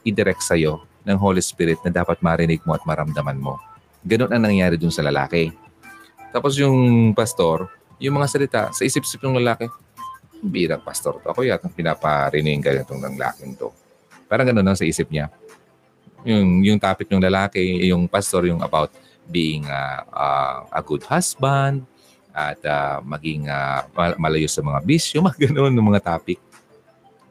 [0.08, 3.60] i-direct sa iyo ng Holy Spirit na dapat marinig mo at maramdaman mo.
[4.04, 5.51] Ganon ang nangyayari dun sa lalaki.
[6.32, 9.68] Tapos yung pastor, yung mga salita, sa isip-isip ng lalaki,
[10.43, 11.32] birang pastor to.
[11.32, 13.72] Ako yata pinaparinig ganitong ng laking to.
[14.28, 15.32] Parang ganun lang sa isip niya.
[16.28, 18.91] Yung, yung topic ng lalaki, yung pastor, yung about
[19.28, 21.88] being uh, uh, a good husband,
[22.34, 23.86] at uh, maging uh,
[24.18, 26.41] malayo sa mga bisyo, mga ganun mga topic.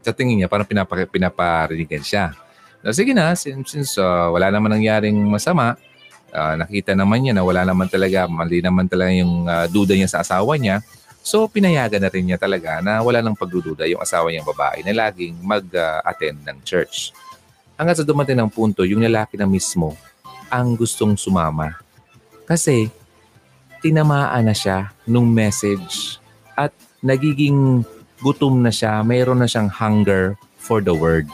[0.02, 2.32] Sa tingin niya, parang pinapa, pinaparinigan siya.
[2.82, 5.78] Na, sige na, since, since uh, wala naman nangyaring masama,
[6.34, 10.10] uh, nakita naman niya na wala naman talaga, mali naman talaga yung uh, duda niya
[10.10, 10.82] sa asawa niya.
[11.22, 15.06] So, pinayagan na rin niya talaga na wala nang pagdududa yung asawa niyang babae na
[15.06, 17.14] laging mag-attend ng church.
[17.78, 19.94] Hanggang sa dumating ng punto, yung lalaki na mismo
[20.50, 21.78] ang gustong sumama.
[22.50, 22.90] Kasi,
[23.78, 26.18] tinamaan na siya nung message
[26.58, 27.86] at nagiging
[28.18, 31.30] gutom na siya, mayroon na siyang hunger for the word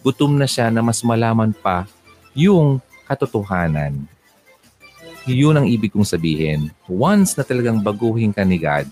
[0.00, 1.84] gutom na siya na mas malaman pa
[2.32, 3.96] yung katotohanan.
[5.28, 6.72] Yun ang ibig kong sabihin.
[6.88, 8.88] Once na talagang baguhin ka ni God,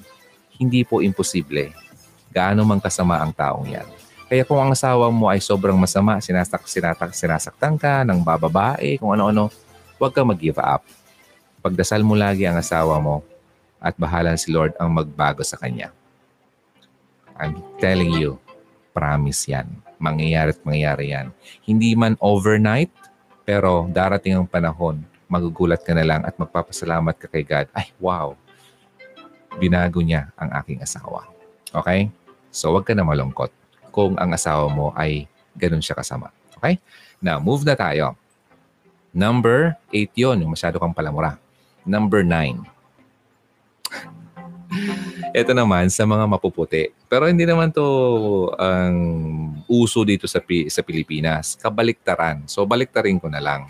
[0.61, 1.73] hindi po imposible.
[2.29, 3.89] Gaano man kasama ang taong yan.
[4.29, 9.17] Kaya kung ang asawa mo ay sobrang masama, sinasak, sinatak, sinasaktan ka ng bababae, kung
[9.17, 9.49] ano-ano,
[9.97, 10.85] huwag kang mag-give up.
[11.65, 13.25] Pagdasal mo lagi ang asawa mo
[13.81, 15.89] at bahala si Lord ang magbago sa kanya.
[17.41, 18.37] I'm telling you,
[18.93, 21.27] promise yan mangyayari at mangyayari yan.
[21.67, 22.91] Hindi man overnight,
[23.43, 27.67] pero darating ang panahon, magugulat ka na lang at magpapasalamat ka kay God.
[27.77, 28.35] Ay, wow!
[29.59, 31.29] Binago niya ang aking asawa.
[31.75, 32.09] Okay?
[32.49, 33.53] So, wag ka na malungkot
[33.93, 36.33] kung ang asawa mo ay ganun siya kasama.
[36.57, 36.81] Okay?
[37.21, 38.15] Now, move na tayo.
[39.13, 41.37] Number 8 yon yung masyado kang palamura.
[41.83, 42.78] Number 9
[45.33, 46.93] ito naman sa mga mapuputi.
[47.09, 47.87] Pero hindi naman to
[48.57, 48.97] ang
[49.69, 51.57] uso dito sa sa Pilipinas.
[51.57, 52.45] Kabaliktaran.
[52.49, 53.69] So baliktarin ko na lang.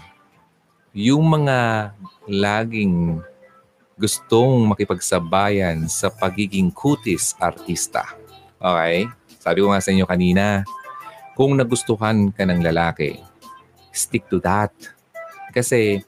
[0.94, 1.90] Yung mga
[2.26, 3.22] laging
[3.98, 8.14] gustong makipagsabayan sa pagiging kutis artista.
[8.58, 9.10] Okay?
[9.38, 10.62] Sabi ko nga sa inyo kanina,
[11.34, 13.18] kung nagustuhan ka ng lalaki,
[13.94, 14.70] stick to that.
[15.50, 16.02] Kasi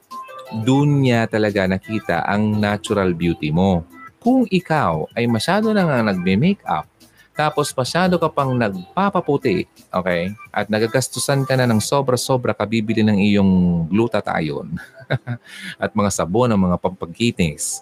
[0.63, 3.87] doon niya talaga nakita ang natural beauty mo
[4.21, 6.85] kung ikaw ay masyado na nga nagme-makeup,
[7.33, 10.29] tapos masyado ka pang nagpapaputi, okay?
[10.53, 13.51] At nagagastusan ka na ng sobra-sobra kabibili ng iyong
[13.89, 14.77] glutathione
[15.83, 17.81] at mga sabon ng mga pampagkitis.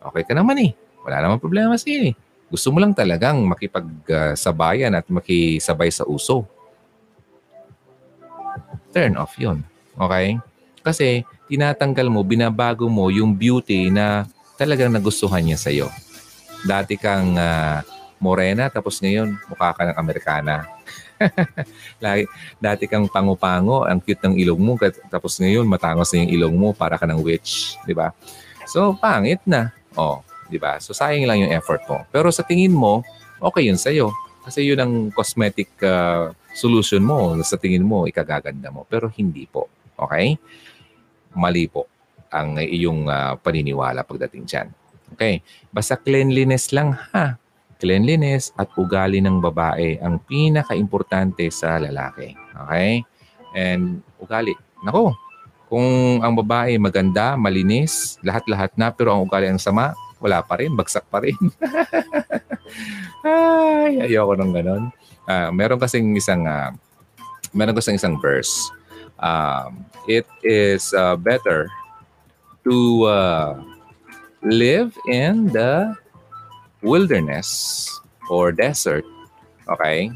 [0.00, 0.72] Okay ka naman eh.
[1.04, 2.14] Wala namang problema sa'yo eh.
[2.48, 6.48] Gusto mo lang talagang makipagsabayan at makisabay sa uso.
[8.96, 9.60] Turn off yun.
[9.92, 10.40] Okay?
[10.80, 14.24] Kasi tinatanggal mo, binabago mo yung beauty na
[14.56, 15.88] talagang nagustuhan niya sa'yo.
[16.64, 17.84] Dati kang uh,
[18.16, 20.64] morena tapos ngayon mukha ka ng Amerikana.
[22.04, 22.24] Lagi,
[22.60, 24.72] dati kang pango-pango, ang cute ng ilong mo
[25.12, 28.12] tapos ngayon matangos na yung ilong mo para ka ng witch, di ba?
[28.64, 29.72] So pangit na.
[29.96, 30.80] Oh, di ba?
[30.80, 32.04] So sayang lang yung effort mo.
[32.08, 33.04] Pero sa tingin mo,
[33.40, 34.12] okay yun sa'yo.
[34.44, 37.34] Kasi yun ang cosmetic uh, solution mo.
[37.42, 38.86] Sa tingin mo, ikagaganda mo.
[38.86, 39.66] Pero hindi po.
[39.98, 40.38] Okay?
[41.34, 41.95] Mali po
[42.36, 44.68] ang iyong uh, paniniwala pagdating dyan.
[45.16, 45.40] Okay?
[45.72, 47.40] Basta cleanliness lang ha.
[47.76, 52.32] Cleanliness at ugali ng babae ang pinaka-importante sa lalaki.
[52.56, 53.04] Okay?
[53.52, 54.56] And ugali.
[54.84, 55.16] Nako,
[55.66, 59.92] kung ang babae maganda, malinis, lahat-lahat na, pero ang ugali ang sama,
[60.22, 61.36] wala pa rin, bagsak pa rin.
[63.26, 64.88] Ay, ayoko nang ganon.
[65.26, 66.70] Uh, meron kasing isang, uh,
[67.50, 68.52] meron kasing isang verse.
[69.18, 71.68] Um, it is uh, better
[72.66, 73.62] to uh,
[74.42, 75.94] live in the
[76.82, 77.88] wilderness
[78.26, 79.06] or desert.
[79.70, 80.10] Okay?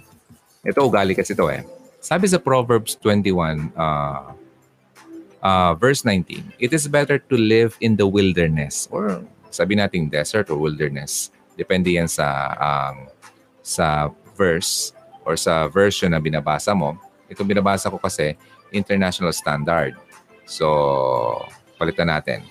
[0.67, 1.63] Ito ugali kasi ito eh.
[2.03, 4.35] Sabi sa Proverbs 21, uh,
[5.41, 10.51] uh, verse 19, It is better to live in the wilderness or sabi nating desert
[10.51, 11.31] or wilderness.
[11.55, 13.07] Depende yan sa um,
[13.61, 14.91] sa verse
[15.23, 16.97] or sa version na binabasa mo.
[17.29, 18.35] Itong binabasa ko kasi
[18.73, 19.95] international standard.
[20.49, 21.47] So,
[21.81, 22.45] palitan natin.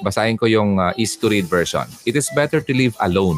[0.00, 1.84] Basahin ko yung uh, easy to read version.
[2.08, 3.36] It is better to live alone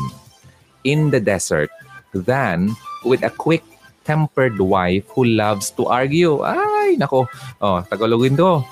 [0.87, 1.75] in the desert
[2.15, 2.71] than
[3.03, 6.47] with a quick-tempered wife who loves to argue.
[6.47, 7.27] Ay, nako.
[7.59, 8.63] Oh, Tagalogin to.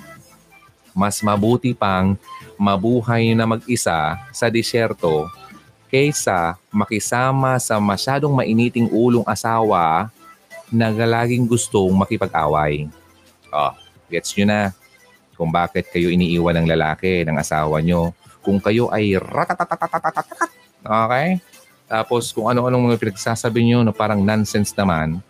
[0.94, 2.14] Mas mabuti pang
[2.60, 5.30] mabuhay na mag-isa sa disyerto
[5.88, 10.12] kaysa makisama sa masyadong mainiting ulong asawa
[10.68, 12.92] na laging gustong makipag-away.
[13.48, 13.72] Oh,
[14.12, 14.60] gets nyo na
[15.39, 18.10] kung bakit kayo iniiwan ng lalaki, ng asawa nyo.
[18.43, 20.27] Kung kayo ay ratatatatatatat,
[20.82, 21.39] okay?
[21.86, 25.23] Tapos kung ano-anong mga pinagsasabi nyo na parang nonsense naman,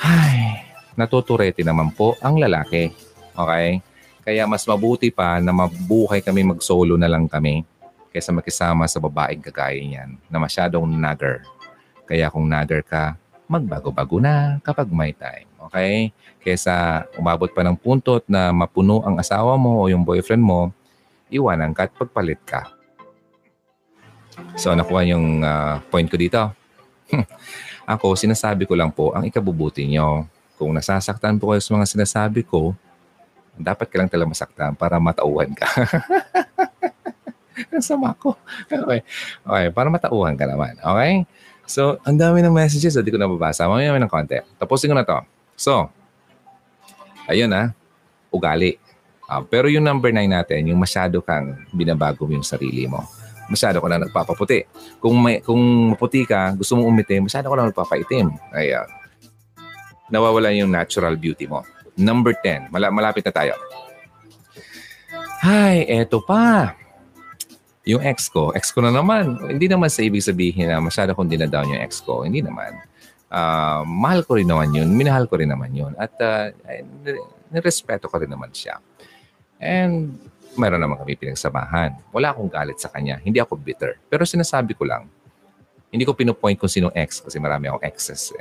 [0.00, 0.64] ay,
[0.96, 2.90] natuturete naman po ang lalaki.
[3.36, 3.84] Okay?
[4.26, 7.62] Kaya mas mabuti pa na mabuhay kami mag-solo na lang kami
[8.10, 11.46] kaysa makisama sa babaeng kagaya niyan na masyadong nagger.
[12.08, 13.14] Kaya kung nagger ka,
[13.46, 15.46] magbago-bago na kapag may time.
[15.68, 16.14] Okay?
[16.42, 20.70] Kaysa umabot pa ng puntot na mapuno ang asawa mo o yung boyfriend mo,
[21.30, 22.70] iwanan ka at pagpalit ka.
[24.56, 26.40] So nakuha yung uh, point ko dito.
[27.86, 30.26] Ako, sinasabi ko lang po ang ikabubuti nyo.
[30.56, 32.72] Kung nasasaktan po kayo sa mga sinasabi ko,
[33.56, 35.68] dapat ka lang talaga masaktan para matauhan ka.
[37.72, 38.36] Ang sama ko.
[38.68, 39.00] Okay.
[39.44, 40.76] Okay, para matauhan ka naman.
[40.80, 41.24] Okay?
[41.66, 42.94] So, ang dami ng messages.
[42.94, 43.66] Hindi ko nababasa.
[43.66, 44.38] Mamaya ng konti.
[44.56, 45.18] Tapusin ko na to.
[45.56, 45.88] So,
[47.26, 47.72] ayun ha.
[48.30, 48.76] Ugali.
[49.26, 53.02] Uh, pero yung number 9 natin, yung masyado kang binabago yung sarili mo.
[53.50, 54.66] Masyado ko na nagpapaputi.
[55.02, 55.58] Kung may kung
[55.94, 58.30] maputi ka, gusto mong umitim, masyado ko na nagpapaitim.
[58.54, 58.86] Ayan.
[60.10, 61.66] Nawawala yung natural beauty mo.
[61.98, 62.70] Number 10.
[62.70, 63.54] Mala- malapit na tayo.
[65.42, 66.74] Ay, eto pa.
[67.86, 68.50] Yung ex ko.
[68.50, 69.38] Ex ko na naman.
[69.46, 72.26] Hindi naman sa ibig sabihin na masyado kong dinadown yung ex ko.
[72.26, 72.74] Hindi naman.
[73.36, 74.88] Uh, mahal ko rin naman yun.
[74.88, 75.92] Minahal ko rin naman yun.
[76.00, 76.48] At uh,
[77.52, 78.80] nirespeto ko rin naman siya.
[79.60, 80.16] And
[80.56, 82.00] mayroon naman kami pinagsamahan.
[82.16, 83.20] Wala akong galit sa kanya.
[83.20, 84.00] Hindi ako bitter.
[84.08, 85.04] Pero sinasabi ko lang,
[85.92, 88.32] hindi ko pinupoint kung sinong ex kasi marami akong exes.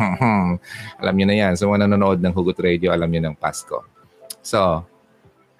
[1.00, 1.52] alam niyo na yan.
[1.56, 3.82] So, mga nanonood ng Hugot Radio, alam niyo ng Pasko.
[4.44, 4.84] So,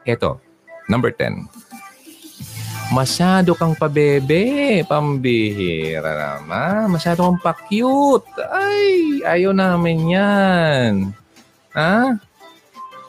[0.07, 0.39] eto,
[0.87, 1.49] number 10.
[2.91, 6.91] Masyado kang pabebe, pambihira naman.
[6.91, 8.27] Masyado kang pa-cute.
[8.51, 10.93] Ay, ayaw namin yan.
[11.71, 12.19] Ha?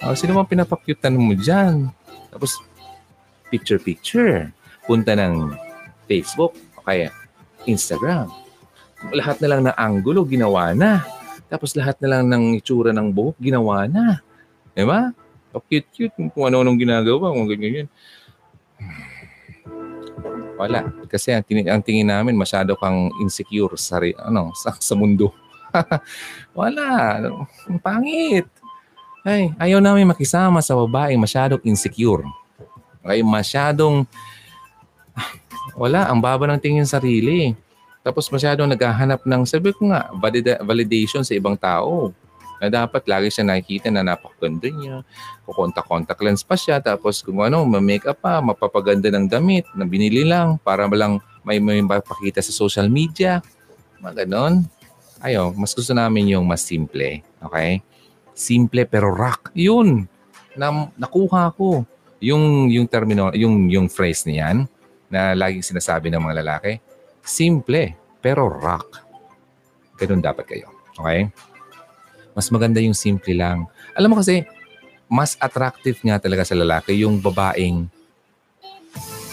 [0.05, 1.89] Oh, sino bang pinapakyutan mo dyan?
[2.29, 2.61] Tapos,
[3.49, 4.53] picture-picture.
[4.85, 5.57] Punta ng
[6.05, 6.53] Facebook.
[6.85, 7.09] Okay,
[7.65, 8.29] Instagram.
[9.17, 11.01] Lahat na lang ng angulo, ginawa na.
[11.49, 14.21] Tapos lahat na lang ng itsura ng buhok, ginawa na.
[14.77, 15.09] Di ba?
[15.51, 17.89] O cute-cute kung ano-anong ginagawa, kung ganyan
[20.61, 20.93] Wala.
[21.09, 25.33] Kasi ang, tingin, ang tingin namin, masyado kang insecure sa, ano, sa, sa mundo.
[26.57, 27.17] Wala.
[27.65, 28.45] Ang pangit.
[29.25, 32.25] Ay, ayaw namin makisama sa babaeng masyadong insecure.
[33.01, 34.05] Ay, masyadong
[35.77, 37.53] wala, ang baba ng tingin sarili.
[38.01, 42.09] Tapos masyadong naghahanap ng, sabi ko nga, valida- validation sa ibang tao.
[42.61, 44.95] Na dapat lagi siya nakikita na napakaganda niya.
[45.49, 46.77] Kukontak-contact lens pa siya.
[46.77, 51.81] Tapos kung ano, ma-makeup pa, mapapaganda ng damit na binili lang para lang may may
[51.81, 53.41] mapakita sa social media.
[53.97, 54.69] Mga ganon.
[55.25, 57.25] Ayo, mas gusto namin yung mas simple.
[57.41, 57.81] Okay?
[58.38, 59.49] Simple pero rock.
[59.57, 60.05] Yun.
[60.53, 61.81] Na, nakuha ko.
[62.21, 64.69] Yung, yung termino, yung, yung phrase niyan
[65.09, 66.77] na laging sinasabi ng mga lalaki.
[67.25, 69.01] Simple pero rock.
[69.97, 70.69] Ganun dapat kayo.
[70.97, 71.29] Okay?
[72.31, 73.67] Mas maganda yung simple lang.
[73.95, 74.47] Alam mo kasi,
[75.11, 77.91] mas attractive nga talaga sa lalaki yung babaeng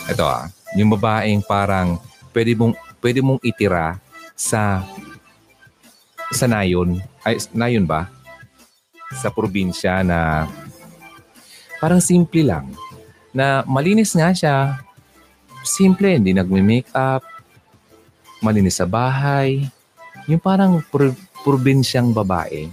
[0.08, 2.00] ito ah, yung babaeng parang
[2.32, 4.00] pwede mong pwede mong itira
[4.32, 4.82] sa
[6.32, 7.00] sa nayon.
[7.24, 8.08] Ay, nayon ba?
[9.20, 10.48] Sa probinsya na
[11.80, 12.72] parang simple lang.
[13.32, 14.80] Na malinis nga siya.
[15.64, 17.24] Simple, hindi nagme-makeup.
[18.40, 19.68] Malinis sa bahay.
[20.28, 22.68] Yung parang pro- probinsyang babae.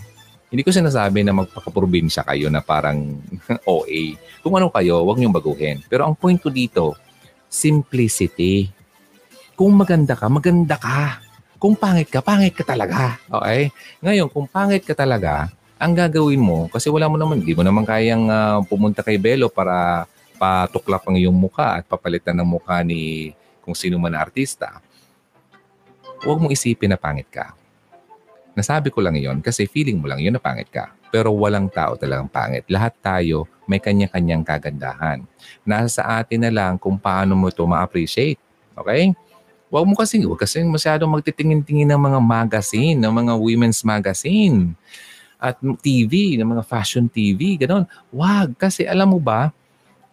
[0.55, 3.19] Hindi ko sinasabi na magpaka-probinsya kayo na parang
[3.67, 4.15] OA.
[4.39, 5.83] Kung ano kayo, huwag niyong baguhin.
[5.91, 6.95] Pero ang point ko dito,
[7.51, 8.71] simplicity.
[9.59, 11.19] Kung maganda ka, maganda ka.
[11.59, 13.19] Kung pangit ka, pangit ka talaga.
[13.27, 13.67] Okay?
[13.99, 17.83] Ngayon, kung pangit ka talaga, ang gagawin mo, kasi wala mo naman, hindi mo naman
[17.83, 20.07] kayang ah, pumunta kay Belo para
[20.39, 24.79] patuklap ang iyong muka at papalitan ng muka ni kung sino man artista.
[26.23, 27.51] Huwag mong isipin na pangit ka.
[28.55, 30.95] Nasabi ko lang yon kasi feeling mo lang yun na pangit ka.
[31.11, 32.63] Pero walang tao talagang pangit.
[32.71, 35.27] Lahat tayo may kanya-kanyang kagandahan.
[35.67, 38.39] Nasa sa atin na lang kung paano mo ito ma-appreciate.
[38.79, 39.11] Okay?
[39.67, 44.71] Huwag mo kasi, huwag kasi masyadong magtitingin-tingin ng mga magazine, ng mga women's magazine
[45.35, 47.83] at TV, ng mga fashion TV, ganon.
[48.15, 49.51] Wag, kasi alam mo ba,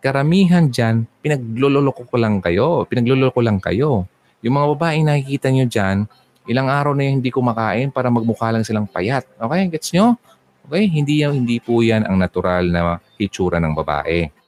[0.03, 2.83] karamihan dyan, pinagloloko ko lang kayo.
[2.91, 4.11] Pinagloloko lang kayo.
[4.43, 6.11] Yung mga babaeng nakikita nyo dyan,
[6.47, 9.27] ilang araw na yung hindi kumakain para magmukha lang silang payat.
[9.39, 10.19] Okay, gets nyo?
[10.67, 14.42] Okay, hindi, hindi po yan ang natural na hitsura ng babae.